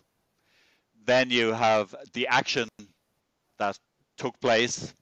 [1.05, 2.67] Then you have the action
[3.57, 3.79] that
[4.17, 4.93] took place.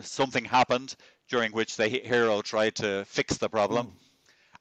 [0.00, 0.96] Something happened
[1.28, 3.86] during which the hero tried to fix the problem.
[3.86, 3.92] Mm.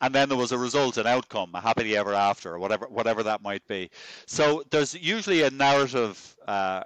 [0.01, 3.23] And then there was a result, an outcome, a happily ever after, or whatever, whatever
[3.23, 3.89] that might be.
[4.25, 6.83] So there's usually a narrative uh,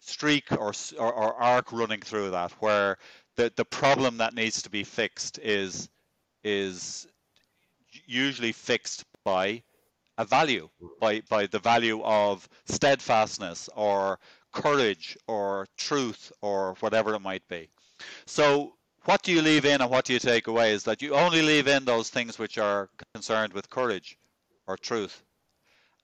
[0.00, 2.98] streak or, or, or arc running through that where
[3.36, 5.88] the, the problem that needs to be fixed is
[6.44, 7.06] is
[8.06, 9.62] usually fixed by
[10.16, 10.68] a value
[11.00, 14.18] by by the value of steadfastness or
[14.52, 17.68] courage or truth or whatever it might be.
[18.26, 18.74] So
[19.04, 21.42] what do you leave in and what do you take away is that you only
[21.42, 24.18] leave in those things which are concerned with courage
[24.66, 25.22] or truth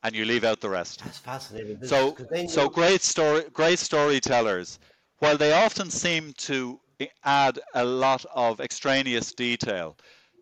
[0.05, 1.03] and you leave out the rest.
[1.03, 1.83] That's fascinating.
[1.83, 2.15] So,
[2.47, 4.79] so great story, great storytellers,
[5.19, 6.79] while they often seem to
[7.25, 9.97] add a lot of extraneous detail,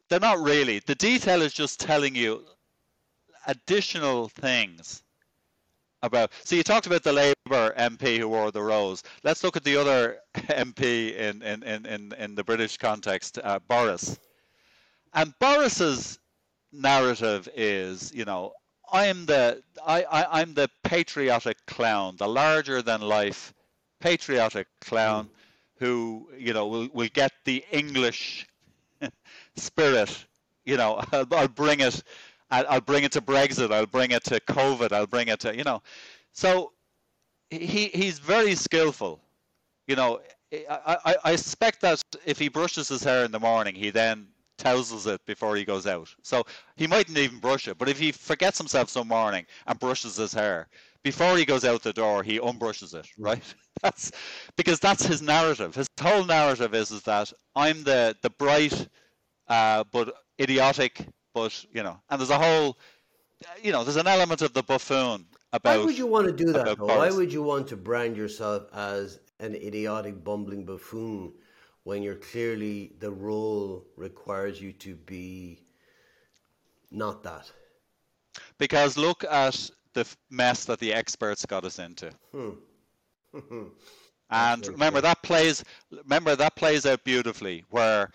[0.09, 0.81] they're not really.
[0.81, 2.45] The detail is just telling you
[3.47, 5.05] additional things
[6.03, 6.33] about.
[6.43, 9.05] So you talked about the Labour MP who wore the rose.
[9.23, 13.61] Let's look at the other MP in in in in, in the British context, uh,
[13.61, 14.19] Boris.
[15.15, 16.19] And Boris's
[16.73, 18.53] narrative is, you know,
[18.93, 23.55] I am the I, I I'm the patriotic clown, the larger than life
[24.01, 25.31] patriotic clown
[25.79, 28.47] who you know will will get the English
[29.57, 30.27] spirit.
[30.65, 32.03] You know, I'll, I'll bring it.
[32.51, 33.73] I'll, I'll bring it to Brexit.
[33.73, 34.93] I'll bring it to COVID.
[34.93, 35.83] I'll bring it to you know.
[36.33, 36.73] So
[37.51, 39.21] he he's very skillful.
[39.87, 40.21] You know,
[40.53, 44.29] I, I, I expect that if he brushes his hair in the morning, he then
[44.63, 46.15] tousles it before he goes out.
[46.23, 46.45] So
[46.77, 47.79] he mightn't even brush it.
[47.79, 50.69] But if he forgets himself some morning and brushes his hair,
[51.03, 53.55] before he goes out the door, he unbrushes it, right?
[53.83, 54.13] That's
[54.57, 55.75] because that's his narrative.
[55.75, 58.89] His whole narrative is is that I'm the the bright,
[59.49, 62.79] uh, but idiotic, but you know, and there's a whole
[63.63, 65.79] you know, there's an element of the buffoon about.
[65.79, 66.79] Why would you want to do that?
[66.79, 71.33] Why would you want to brand yourself as an idiotic, bumbling buffoon
[71.85, 75.61] when you're clearly the role requires you to be
[76.91, 77.51] not that?
[78.59, 82.11] Because look at the mess that the experts got us into.
[84.31, 88.11] And remember that plays remember that plays out beautifully where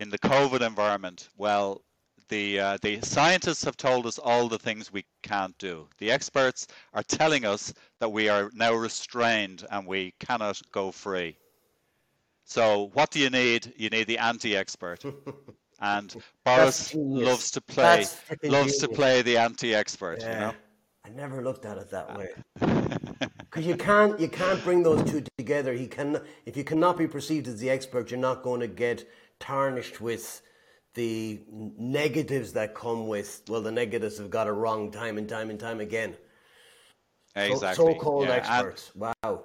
[0.00, 1.82] in the COVID environment, well,
[2.28, 5.86] the uh, the scientists have told us all the things we can't do.
[5.98, 11.36] The experts are telling us that we are now restrained and we cannot go free.
[12.50, 13.72] So what do you need?
[13.76, 15.04] You need the anti-expert.
[15.82, 20.52] And Boris loves to play That's freaking loves to play the anti-expert, you know?
[21.06, 22.28] I never looked at it that way.
[23.38, 25.72] Because you can't you can't bring those two together.
[25.72, 29.08] He can if you cannot be perceived as the expert, you're not going to get
[29.40, 30.42] tarnished with
[30.94, 35.48] the negatives that come with well the negatives have got it wrong time and time
[35.48, 36.14] and time again.
[37.34, 37.94] So, Exactly.
[37.94, 38.34] So-called yeah.
[38.34, 38.92] And- experts.
[38.94, 39.44] wow.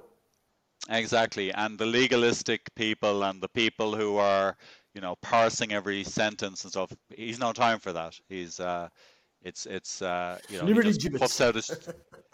[0.89, 4.55] Exactly, and the legalistic people and the people who are,
[4.93, 6.93] you know, parsing every sentence and stuff.
[7.15, 8.19] He's no time for that.
[8.29, 8.89] He's, uh,
[9.41, 11.21] it's, it's, uh, you know, he just gibbets.
[11.21, 11.71] puffs out his,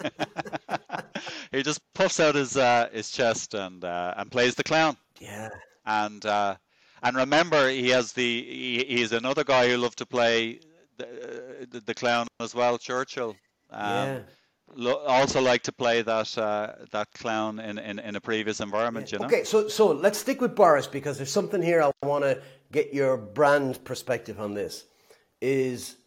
[1.51, 4.97] he just puffs out his, uh, his chest and, uh, and plays the clown.
[5.19, 5.49] Yeah.
[5.85, 6.55] And, uh,
[7.03, 10.59] and remember, he has the, he, he's another guy who loved to play
[10.97, 13.35] the, the, the clown as well, Churchill.
[13.69, 14.19] Um, yeah.
[14.75, 19.11] Lo- also like to play that uh, that clown in, in, in a previous environment,
[19.11, 19.25] you know.
[19.25, 22.41] Okay, so so let's stick with Boris because there's something here I want to
[22.71, 24.85] get your brand perspective on this.
[25.41, 25.97] Is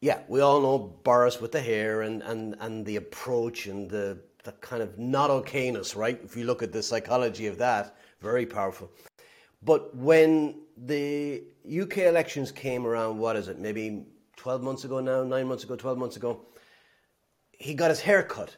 [0.00, 4.18] yeah, we all know Boris with the hair and and and the approach and the
[4.44, 6.20] the kind of not okayness, right?
[6.24, 8.90] If you look at the psychology of that, very powerful.
[9.62, 13.60] But when the UK elections came around, what is it?
[13.60, 14.04] Maybe
[14.36, 16.40] 12 months ago now, 9 months ago, 12 months ago,
[17.62, 18.56] he got his hair cut.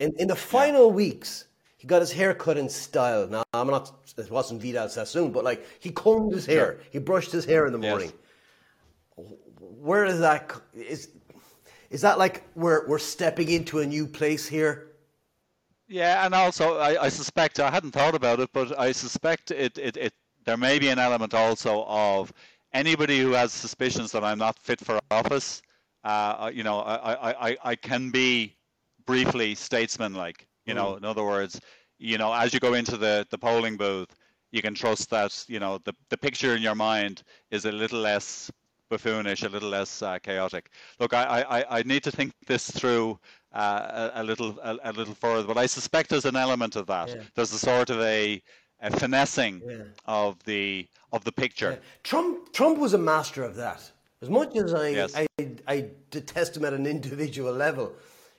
[0.00, 1.44] In, in the final weeks,
[1.76, 3.26] he got his hair cut in style.
[3.26, 7.32] Now, I'm not, it wasn't Vidal Sassoon, but like he combed his hair, he brushed
[7.32, 7.90] his hair in the Yes.
[7.90, 8.12] morning.
[9.88, 10.52] Where is that?
[10.74, 11.08] Is, Is,
[11.90, 14.92] is that like we're, we're stepping into a new place here?
[15.86, 19.78] Yeah, and also I, I suspect I hadn't thought about it, but I suspect it,
[19.78, 20.12] it, it
[20.44, 22.32] there may be an element also of
[22.72, 25.62] anybody who has suspicions that I'm not fit for office.
[26.04, 28.56] Uh, you know, I, I, I, can be
[29.04, 30.46] briefly statesman-like.
[30.64, 31.60] You know, in other words,
[31.98, 34.14] you know, as you go into the, the polling booth,
[34.52, 38.00] you can trust that you know the, the picture in your mind is a little
[38.00, 38.50] less
[38.90, 40.70] buffoonish, a little less uh, chaotic.
[41.00, 43.18] Look, I, I, I- need to think this through
[43.52, 46.86] uh, a, a little a, a little further, but I suspect there's an element of
[46.86, 47.08] that.
[47.08, 47.22] Yeah.
[47.34, 48.42] There's a sort of a,
[48.80, 49.76] a finessing Yeah.
[50.06, 51.78] of the of the picture.
[52.04, 53.90] Trump Trump was a master of that.
[54.20, 55.14] As much as I Yes.
[55.16, 55.26] I,
[55.66, 57.92] I detest him at an individual level,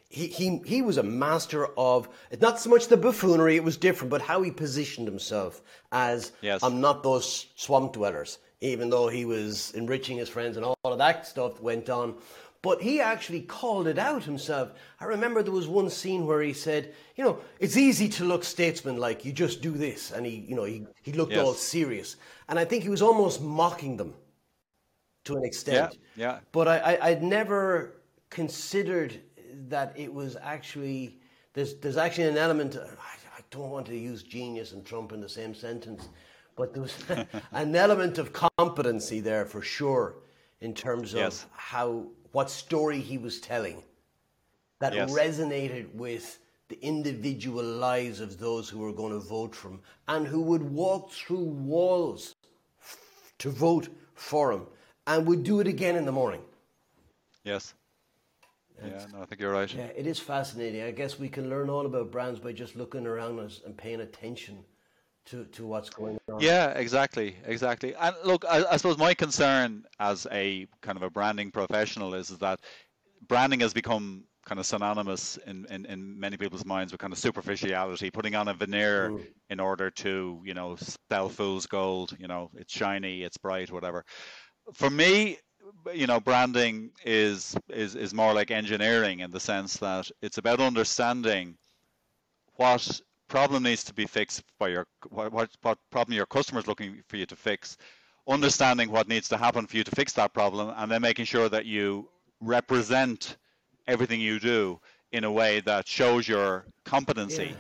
[0.10, 2.10] he, he he was a master of
[2.42, 5.62] not so much the buffoonery, it was different, but how he positioned himself
[5.92, 6.64] as Yes.
[6.64, 10.98] I'm not those swamp dwellers, even though he was enriching his friends and all of
[10.98, 12.16] that stuff went on.
[12.62, 14.74] But he actually called it out himself.
[15.00, 18.44] I remember there was one scene where he said, you know, it's easy to look
[18.44, 20.12] statesman-like, you just do this.
[20.12, 21.46] And he, you know, he, he looked Yes.
[21.46, 22.18] all serious.
[22.50, 24.14] And I think he was almost mocking them
[25.26, 25.98] to an extent.
[26.16, 26.40] Yeah, yeah.
[26.52, 29.20] But I, I, I'd never considered
[29.68, 31.20] that it was actually
[31.54, 32.76] there's there's actually an element.
[32.76, 36.10] Uh, I, I don't want to use genius and Trump in the same sentence,
[36.56, 36.96] but there was
[37.52, 40.16] an element of competency there for sure
[40.62, 41.46] in terms of Yes.
[41.52, 43.84] how what story he was telling
[44.80, 45.12] that Yes.
[45.12, 50.28] resonated with the individual lives of those who were going to vote for him and
[50.28, 52.36] who would walk through walls
[52.80, 54.68] f- to vote for him
[55.10, 56.42] and would do it again in the morning.
[57.44, 57.74] Yes.
[58.82, 59.74] Yeah, no, I think you're right.
[59.74, 60.84] Yeah, it is fascinating.
[60.84, 64.00] I guess we can learn all about brands by just looking around us and paying
[64.02, 64.64] attention
[65.26, 66.40] to, to what's going on.
[66.40, 67.94] Yeah, exactly, exactly.
[67.96, 72.30] And look, I, I suppose my concern as a kind of a branding professional is,
[72.30, 72.62] is that
[73.28, 77.20] branding has become kind of synonymous in, in, in many people's minds with kind of
[77.20, 79.18] superficiality, putting on a veneer hmm.
[79.50, 80.78] in order to, you know,
[81.12, 82.16] sell fool's gold.
[82.18, 84.06] You know, it's shiny, it's bright, whatever.
[84.74, 85.38] For me,
[85.94, 90.60] you know, branding is is is more like engineering in the sense that it's about
[90.60, 91.58] understanding
[92.56, 96.68] what problem needs to be fixed by your what, what what problem your customer is
[96.68, 97.78] looking for you to fix
[98.28, 101.50] understanding what needs to happen for you to fix that problem and then making sure
[101.50, 102.08] that you
[102.42, 103.38] represent
[103.88, 104.80] everything you do
[105.12, 107.56] in a way that shows your competency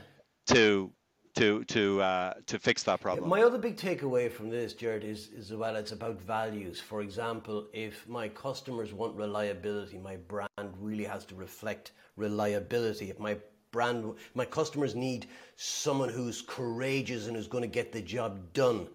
[0.46, 0.92] to
[1.40, 3.30] to to uh, to fix that problem.
[3.30, 6.80] My other big takeaway from this, Gerard, is is well, it's about values.
[6.82, 13.10] For example, if my customers want reliability, my brand really has to reflect reliability.
[13.10, 13.38] If my
[13.72, 18.88] brand, my customers need someone who's courageous and who's going to get the job done.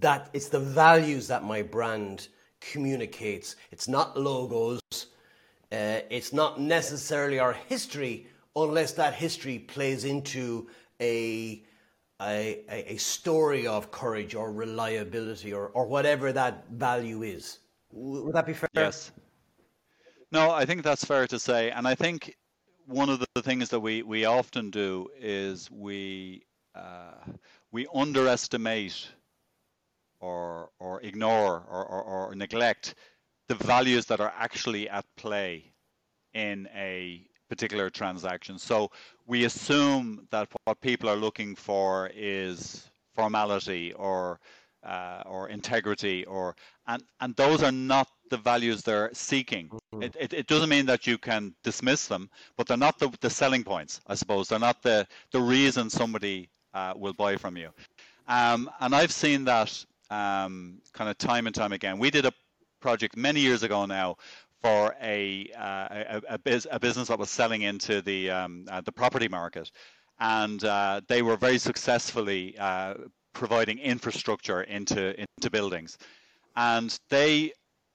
[0.00, 2.28] That it's the values that my brand
[2.60, 3.56] communicates.
[3.70, 4.80] It's not logos.
[5.70, 8.26] Uh, it's not necessarily our history,
[8.56, 10.68] unless that history plays into
[11.00, 11.62] a
[12.20, 17.60] a, a, story of courage or reliability or, or whatever that value is.
[17.92, 18.68] Would that be fair?
[18.74, 19.12] Yes.
[20.32, 21.70] No, I think that's fair to say.
[21.70, 22.36] And I think
[22.86, 26.42] one of the things that we, we often do is we
[26.74, 27.32] uh,
[27.72, 29.08] we underestimate
[30.20, 32.94] or or ignore or, or, or neglect
[33.48, 35.72] the values that are actually at play
[36.34, 38.58] in a particular transaction.
[38.58, 38.90] So
[39.26, 44.40] we assume that what people are looking for is formality or
[44.84, 46.54] uh, or integrity or
[46.86, 49.68] and and those are not the values they're seeking.
[49.68, 50.02] Mm-hmm.
[50.02, 53.30] It, it, it doesn't mean that you can dismiss them, but they're not the, the
[53.30, 54.48] selling points, I suppose.
[54.48, 57.70] They're not the the reason somebody uh, will buy from you.
[58.28, 61.98] Um, and I've seen that um, kind of time and time again.
[61.98, 62.32] We did a
[62.80, 64.16] project many years ago now
[64.62, 68.92] for a, uh, a, a, a, business that was selling into the, um, uh, the
[68.92, 69.70] property market.
[70.18, 72.94] And uh, they were very successfully uh,
[73.34, 75.96] providing infrastructure into, into buildings.
[76.56, 77.52] And they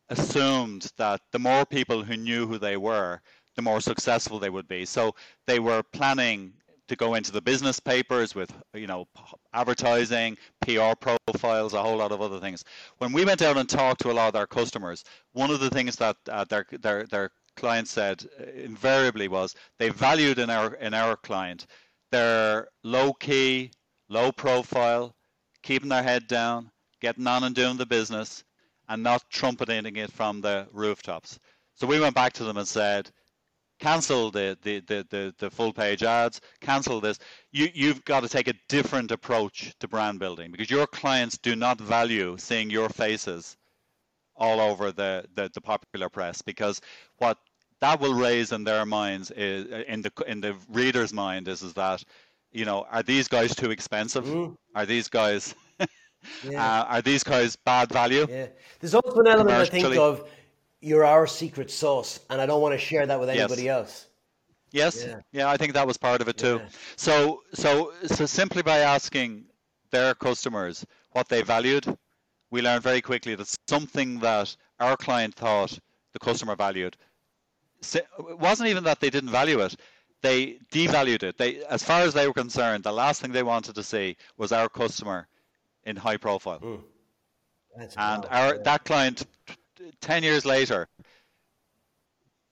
[0.09, 3.21] assumed that the more people who knew who they were,
[3.55, 4.85] the more successful they would be.
[4.85, 5.15] So
[5.47, 6.53] they were planning
[6.87, 9.07] to go into the business papers with you know
[9.53, 12.63] advertising, PR profiles, a whole lot of other things.
[12.97, 15.69] When we went out and talked to a lot of our customers, one of the
[15.69, 20.73] things that uh, their their their clients said uh, invariably was they valued in our
[20.75, 21.67] in our client
[22.11, 23.71] their low key,
[24.07, 25.15] low profile,
[25.63, 26.69] keeping their head down,
[27.01, 28.43] getting on and doing the business,
[28.87, 31.39] and not trumpeting it from the rooftops.
[31.73, 33.09] So we went back to them and said,
[33.79, 37.19] cancel the, the, the, the, the full page ads, cancel this.
[37.51, 41.55] You, you've got to take a different approach to brand building because your clients do
[41.55, 43.57] not value seeing your faces
[44.35, 46.81] all over the, the, the popular press because
[47.17, 47.37] what
[47.83, 51.73] that will raise in their minds is in the in the reader's mind is is
[51.73, 52.01] that
[52.53, 54.25] you know are these guys too expensive?
[54.73, 55.53] Are these guys
[56.49, 56.63] yeah.
[56.65, 58.25] uh, are these guys bad value?
[58.29, 58.47] Yeah.
[58.79, 60.23] There's also an element i think of
[60.83, 63.77] you're our secret sauce, and I don't want to share that with anybody yes.
[63.77, 64.07] else.
[64.71, 65.19] Yes, yeah.
[65.31, 65.49] yeah.
[65.49, 66.59] I think that was part of it too.
[66.61, 66.69] Yeah.
[66.95, 69.45] So, so, so simply by asking
[69.91, 71.85] their customers what they valued,
[72.49, 75.79] we learned very quickly that something that our client thought
[76.11, 76.97] the customer valued
[77.95, 78.07] it
[78.39, 79.75] wasn't even that they didn't value it;
[80.21, 81.37] they devalued it.
[81.37, 84.51] They, as far as they were concerned, the last thing they wanted to see was
[84.51, 85.27] our customer
[85.85, 86.59] in high profile.
[86.59, 86.83] Mm.
[87.97, 88.61] and our yeah.
[88.63, 89.25] that client
[90.01, 90.87] 10 years later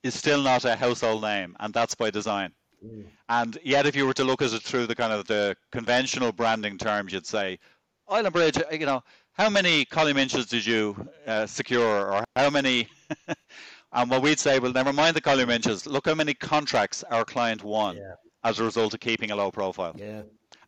[0.03, 2.51] is still not a household name, and that's by design.
[2.83, 3.05] Mm.
[3.29, 6.31] And yet, if you were to look at it through the kind of the conventional
[6.31, 7.59] branding terms, you'd say,
[8.07, 9.03] Island Bridge, you know,
[9.33, 12.87] how many column inches did you uh, secure, or how many?
[13.93, 15.85] and what we'd say, well, never mind the column inches.
[15.85, 18.15] Look how many contracts our client won yeah.
[18.43, 19.95] as a result of keeping a low profile.
[19.95, 20.23] Yeah.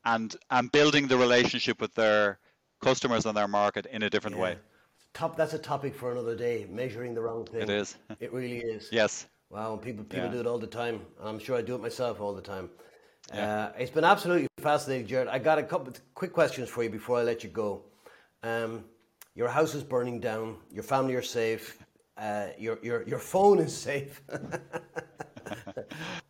[0.05, 2.39] And and building the relationship with their
[2.81, 4.43] customers and their market in a different yeah.
[4.43, 4.57] way
[5.13, 7.61] top that's a topic for another day measuring the wrong thing.
[7.61, 7.97] It is.
[8.19, 8.89] It really is.
[8.91, 9.27] Yes.
[9.49, 10.31] Wow people people yeah.
[10.31, 11.01] do it all the time.
[11.21, 12.69] I'm sure i do it myself all the time.
[13.33, 13.71] Yeah.
[13.71, 16.89] uh, it's been absolutely fascinating Gerard i got a couple of quick questions for you
[16.89, 17.83] before i let you go.
[18.43, 18.83] Um,
[19.35, 20.57] your house is burning down.
[20.71, 21.77] Your family are safe.
[22.17, 24.21] Uh, your, your, your phone is safe.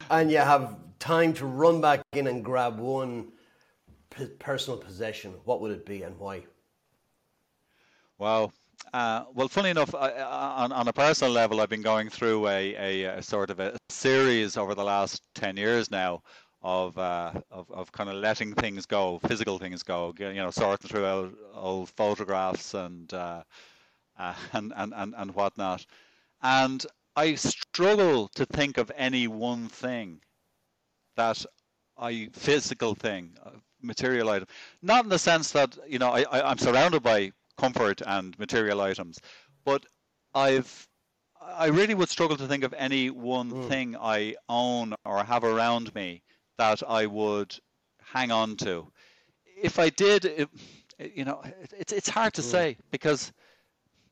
[0.09, 3.31] And you have time to run back in and grab one
[4.09, 5.33] p- personal possession.
[5.45, 6.43] What would it be and why?
[8.19, 8.51] Wow,
[8.93, 12.75] uh, well, funny enough, I, on, on a personal level, I've been going through a,
[12.75, 16.21] a, a sort of a series over the last 10 years now
[16.61, 20.87] of, uh, of, of kind of letting things go, physical things go, you know, sorting
[20.87, 23.43] through old, old photographs and, uh,
[24.17, 25.85] uh, and, and, and, and whatnot.
[26.41, 30.21] And I struggle to think of any one thing
[31.15, 31.45] that
[31.97, 33.37] I physical thing,
[33.81, 34.47] material item.
[34.81, 38.81] Not in the sense that you know I, I I'm surrounded by comfort and material
[38.81, 39.19] items.
[39.65, 39.85] But
[40.33, 40.87] I've
[41.41, 43.67] I really would struggle to think of any one mm.
[43.67, 46.23] thing I own or have around me
[46.57, 47.57] that I would
[48.01, 48.87] hang on to.
[49.61, 50.49] If I did, it,
[51.13, 51.41] you know,
[51.77, 52.45] it's it's hard to mm.
[52.45, 53.31] say because.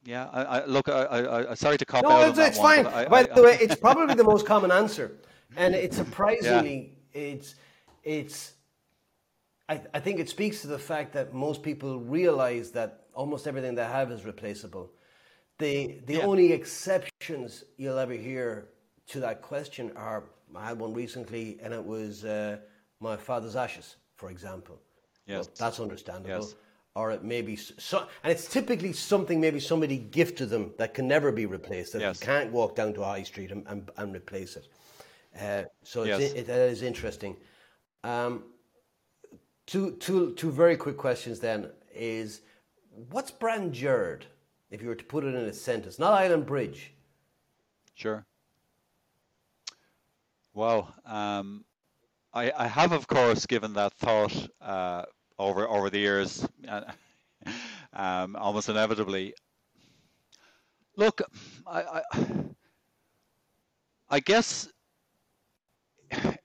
[0.03, 0.89] Yeah, I, I look.
[0.89, 2.21] I, I, I sorry to cop no, out.
[2.21, 2.87] No, it's, it's fine.
[2.87, 5.19] I, By the way, it's probably the most common answer,
[5.55, 7.21] and it's surprisingly, yeah.
[7.21, 7.53] it's
[8.03, 8.53] it's
[9.71, 13.75] I, I think it speaks to the fact that most people realize that almost everything
[13.75, 14.89] they have is replaceable.
[15.59, 16.25] The the Yeah.
[16.25, 18.67] only exceptions you'll ever hear
[19.07, 20.23] to that question are
[20.55, 22.57] I had one recently, and it was uh,
[22.99, 24.81] my father's ashes, for example.
[25.25, 25.45] Yes.
[25.45, 26.45] Well, that's understandable.
[26.45, 26.55] Yes.
[26.93, 31.07] Or it may be so, and it's typically something maybe somebody gifted them that can
[31.07, 31.93] never be replaced.
[31.93, 32.19] That Yes.
[32.19, 34.67] you can't walk down to high street and, and, and replace it.
[35.39, 36.33] Uh, so it's, Yes.
[36.33, 37.37] it, that is interesting.
[38.03, 38.43] Um,
[39.67, 42.41] two, two, two very quick questions then is
[43.09, 44.25] what's Brand Gerard,
[44.69, 45.99] if you were to put it in a sentence?
[45.99, 46.93] Not Island Bridge.
[47.95, 48.25] Sure.
[50.53, 51.63] Well, um,
[52.33, 55.03] I, I have, of course, given that thought uh,
[55.39, 56.47] over over the years,
[57.93, 59.33] um, almost inevitably.
[60.97, 61.21] Look,
[61.65, 62.23] I, I,
[64.09, 64.67] I guess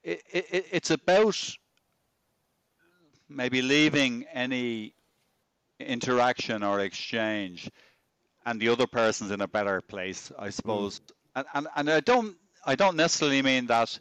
[0.04, 1.56] it, it, it's about
[3.28, 4.94] maybe leaving any
[5.80, 7.70] interaction or exchange
[8.46, 10.52] and the other person's in a better place, I mm.
[10.52, 11.00] suppose.
[11.34, 13.98] And, and and I don't I don't necessarily mean that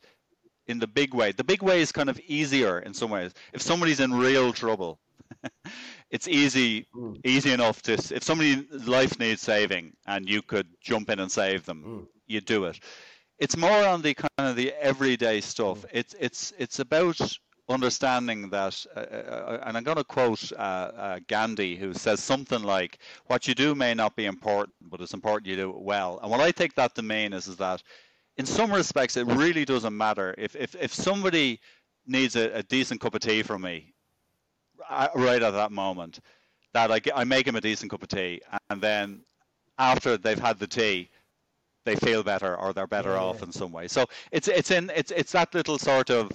[0.67, 1.31] in the big way.
[1.31, 3.33] The big way is kind of easier in some ways.
[3.53, 4.99] If somebody's in real trouble,
[6.11, 7.19] it's easy mm.
[7.25, 11.65] easy enough to if somebody's life needs saving and you could jump in and save
[11.65, 12.07] them, mm.
[12.27, 12.79] you do it.
[13.37, 15.83] It's more on the kind of the everyday stuff.
[15.91, 17.19] It's it's it's about
[17.67, 22.63] understanding that, uh, uh, and I'm going to quote uh, uh, Gandhi, who says something
[22.63, 26.19] like, "What you do may not be important, but it's important you do it well."
[26.21, 27.83] And what I take that to mean is, is that,
[28.37, 31.59] in some respects, it really doesn't matter if if if somebody
[32.05, 33.93] needs a, a decent cup of tea from me,
[34.89, 36.19] uh, right at that moment,
[36.73, 39.23] that I, I make him a decent cup of tea, and then
[39.79, 41.09] after they've had the tea,
[41.85, 43.87] they feel better or they're better Yeah, off in some way.
[43.87, 46.31] So it's it's in it's it's that little sort of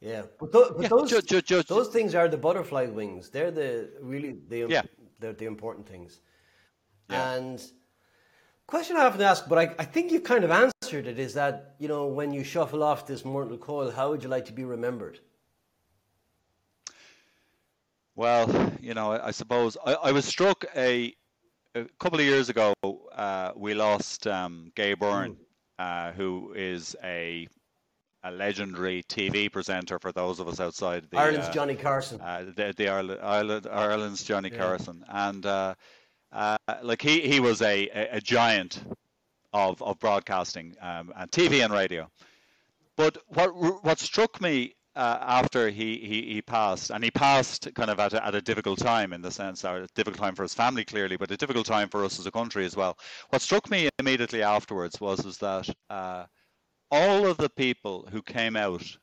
[0.00, 3.30] Yeah, but, tho- but Yeah, those ju- ju- ju- those things are the butterfly wings.
[3.30, 4.82] They're the really the Yeah.
[5.18, 6.20] they're the important things.
[7.10, 7.32] Yeah.
[7.34, 7.60] And
[8.66, 11.74] question I often ask, but I, I think you've kind of answered it, is that
[11.78, 14.64] you know when you shuffle off this mortal coil, how would you like to be
[14.64, 15.18] remembered?
[18.14, 21.14] Well, you know, I, I suppose I, I was struck a,
[21.74, 22.74] a couple of years ago.
[23.12, 25.36] Uh, we lost um, Gay Byrne,
[25.78, 27.46] uh, who is a
[28.24, 32.20] a legendary TV presenter for those of us outside the Ireland's uh, Johnny Carson.
[32.20, 35.74] uh, the, the Ireland, Ireland, Ireland's Johnny Carson, and uh,
[36.32, 38.82] uh, like he, he was a, a, a giant
[39.52, 42.10] of of broadcasting um, and TV and radio.
[42.96, 47.88] But what what struck me uh, after he, he, he passed, and he passed kind
[47.88, 50.42] of at a, at a difficult time in the sense, or a difficult time for
[50.42, 52.98] his family clearly, but a difficult time for us as a country as well.
[53.28, 56.24] What struck me immediately afterwards was is that uh,
[56.90, 58.96] all of the people who came out,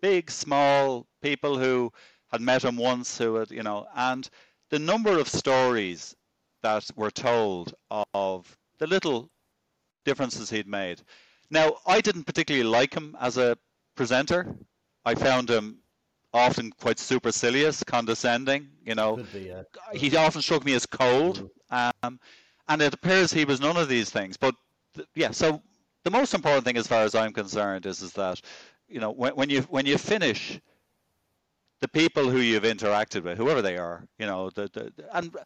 [0.00, 1.92] big, small, people who
[2.30, 4.28] had met him once, who had you know, and
[4.70, 6.14] the number of stories
[6.62, 7.74] that were told
[8.12, 9.30] of the little
[10.04, 11.02] differences he'd made.
[11.50, 13.56] Now, I didn't particularly like him as a
[13.96, 14.54] presenter.
[15.04, 15.82] I found him
[16.32, 18.68] often quite supercilious, condescending.
[18.84, 19.52] You know, be,
[19.94, 22.20] he often struck me as cold, um,
[22.68, 24.36] and it appears he was none of these things.
[24.36, 24.54] But
[24.94, 25.62] th- yeah, so
[26.08, 28.40] the most important thing, as far as I'm concerned, is is that
[28.88, 30.58] you know when, when you when you finish,
[31.80, 35.36] the people who you've interacted with, whoever they are, you know, the, the and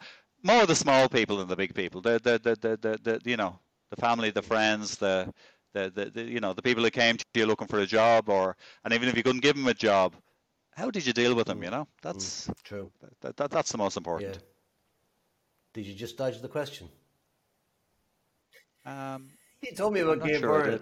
[0.43, 3.37] more the small people than the big people, the the the the, the, the you
[3.37, 3.59] know
[3.91, 5.35] the family, the friends, the
[5.75, 8.29] the, the, the you know the people who came to you looking for a job,
[8.29, 10.15] or and even if you couldn't give them a job,
[10.71, 11.61] how did you deal with them?
[11.65, 12.93] You know, that's True.
[13.21, 14.37] that, that that's the most important.
[14.37, 14.43] Yeah.
[15.75, 16.89] Did you just dodge the question?
[18.85, 19.31] Um,
[19.63, 20.81] You told me about not Gay sure Byrne.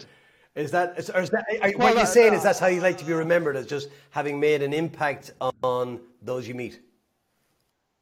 [0.56, 2.66] Is that, is, or is that are, Well, what you're uh, saying is that's how
[2.66, 6.80] you like to be remembered as just having made an impact on those you meet?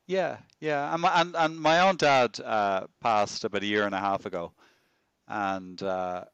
[0.06, 3.94] Yeah, yeah, and my, and, and my own dad uh, passed about a year and
[3.94, 4.52] a half ago,
[5.28, 6.24] and uh,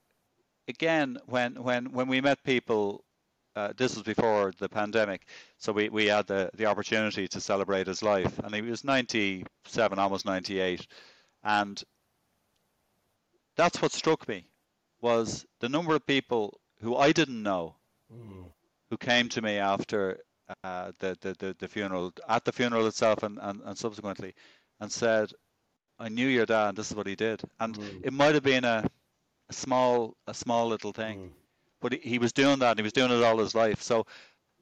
[0.69, 3.03] again, when when when we met people,
[3.57, 5.27] uh, this was before the pandemic,
[5.59, 9.99] so we, we had the, the opportunity to celebrate his life, and he was 97,
[9.99, 10.87] almost 98,
[11.43, 11.83] and
[13.57, 14.47] that's what struck me,
[15.01, 17.77] was the number of people who I didn't know,
[18.13, 18.45] mm.
[18.91, 20.21] who came to me after
[20.63, 24.35] uh, the, the, the, the funeral, at the funeral itself and, and, and subsequently,
[24.81, 25.33] and said,
[25.99, 27.43] I knew your dad, and this is what he did.
[27.61, 28.05] And mm.
[28.05, 28.85] it might have been a,
[29.49, 31.31] a small, a small little thing, mm.
[31.81, 33.81] but he, he was doing that, and he was doing it all his life.
[33.81, 34.07] So,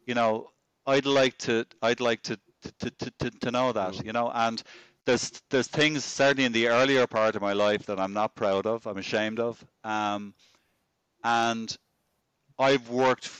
[0.06, 0.48] you know,
[0.86, 2.39] I'd like to, I'd like to,
[2.81, 4.62] to, to, to, to know that, you know, and
[5.04, 8.66] there's, there's things certainly in the earlier part of my life that I'm not proud
[8.66, 9.64] of, I'm ashamed of.
[9.84, 10.34] Um,
[11.24, 11.76] and
[12.58, 13.30] I've worked,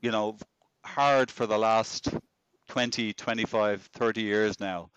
[0.00, 0.36] you know,
[0.84, 2.08] hard for the last
[2.68, 4.90] 20, 25, 30 years now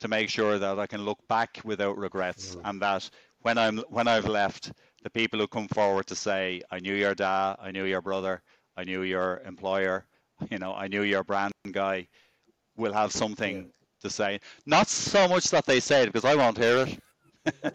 [0.00, 2.62] to make sure that I can look back without regrets mm.
[2.64, 3.08] and that
[3.42, 4.72] when I'm when I've left,
[5.02, 8.42] the people who come forward to say, I knew your dad, I knew your brother,
[8.76, 10.06] I knew your employer,
[10.50, 12.08] you know, I knew your brand guy,
[12.76, 13.70] will have something
[14.02, 14.08] yeah.
[14.08, 14.40] to say.
[14.66, 16.98] Not so much that they say it because I won't hear it.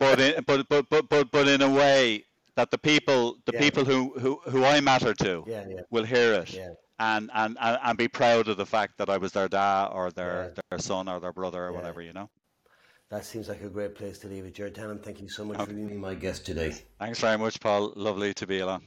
[0.00, 2.24] but, in, but but but but but in a way
[2.56, 3.60] that the people the yeah.
[3.60, 6.58] people who, who who I matter to yeah, will hear it
[6.98, 10.10] and, and, and, and be proud of the fact that I was their dad or
[10.10, 10.62] their, yeah.
[10.70, 11.76] their son or their brother or yeah.
[11.76, 12.30] whatever, you know?
[13.10, 14.54] That seems like a great place to leave it.
[14.54, 15.66] Gerard Tannam, thank you so much okay.
[15.66, 16.74] for being my guest today.
[16.98, 17.92] Thanks very much, Paul.
[17.96, 18.82] Lovely to be along.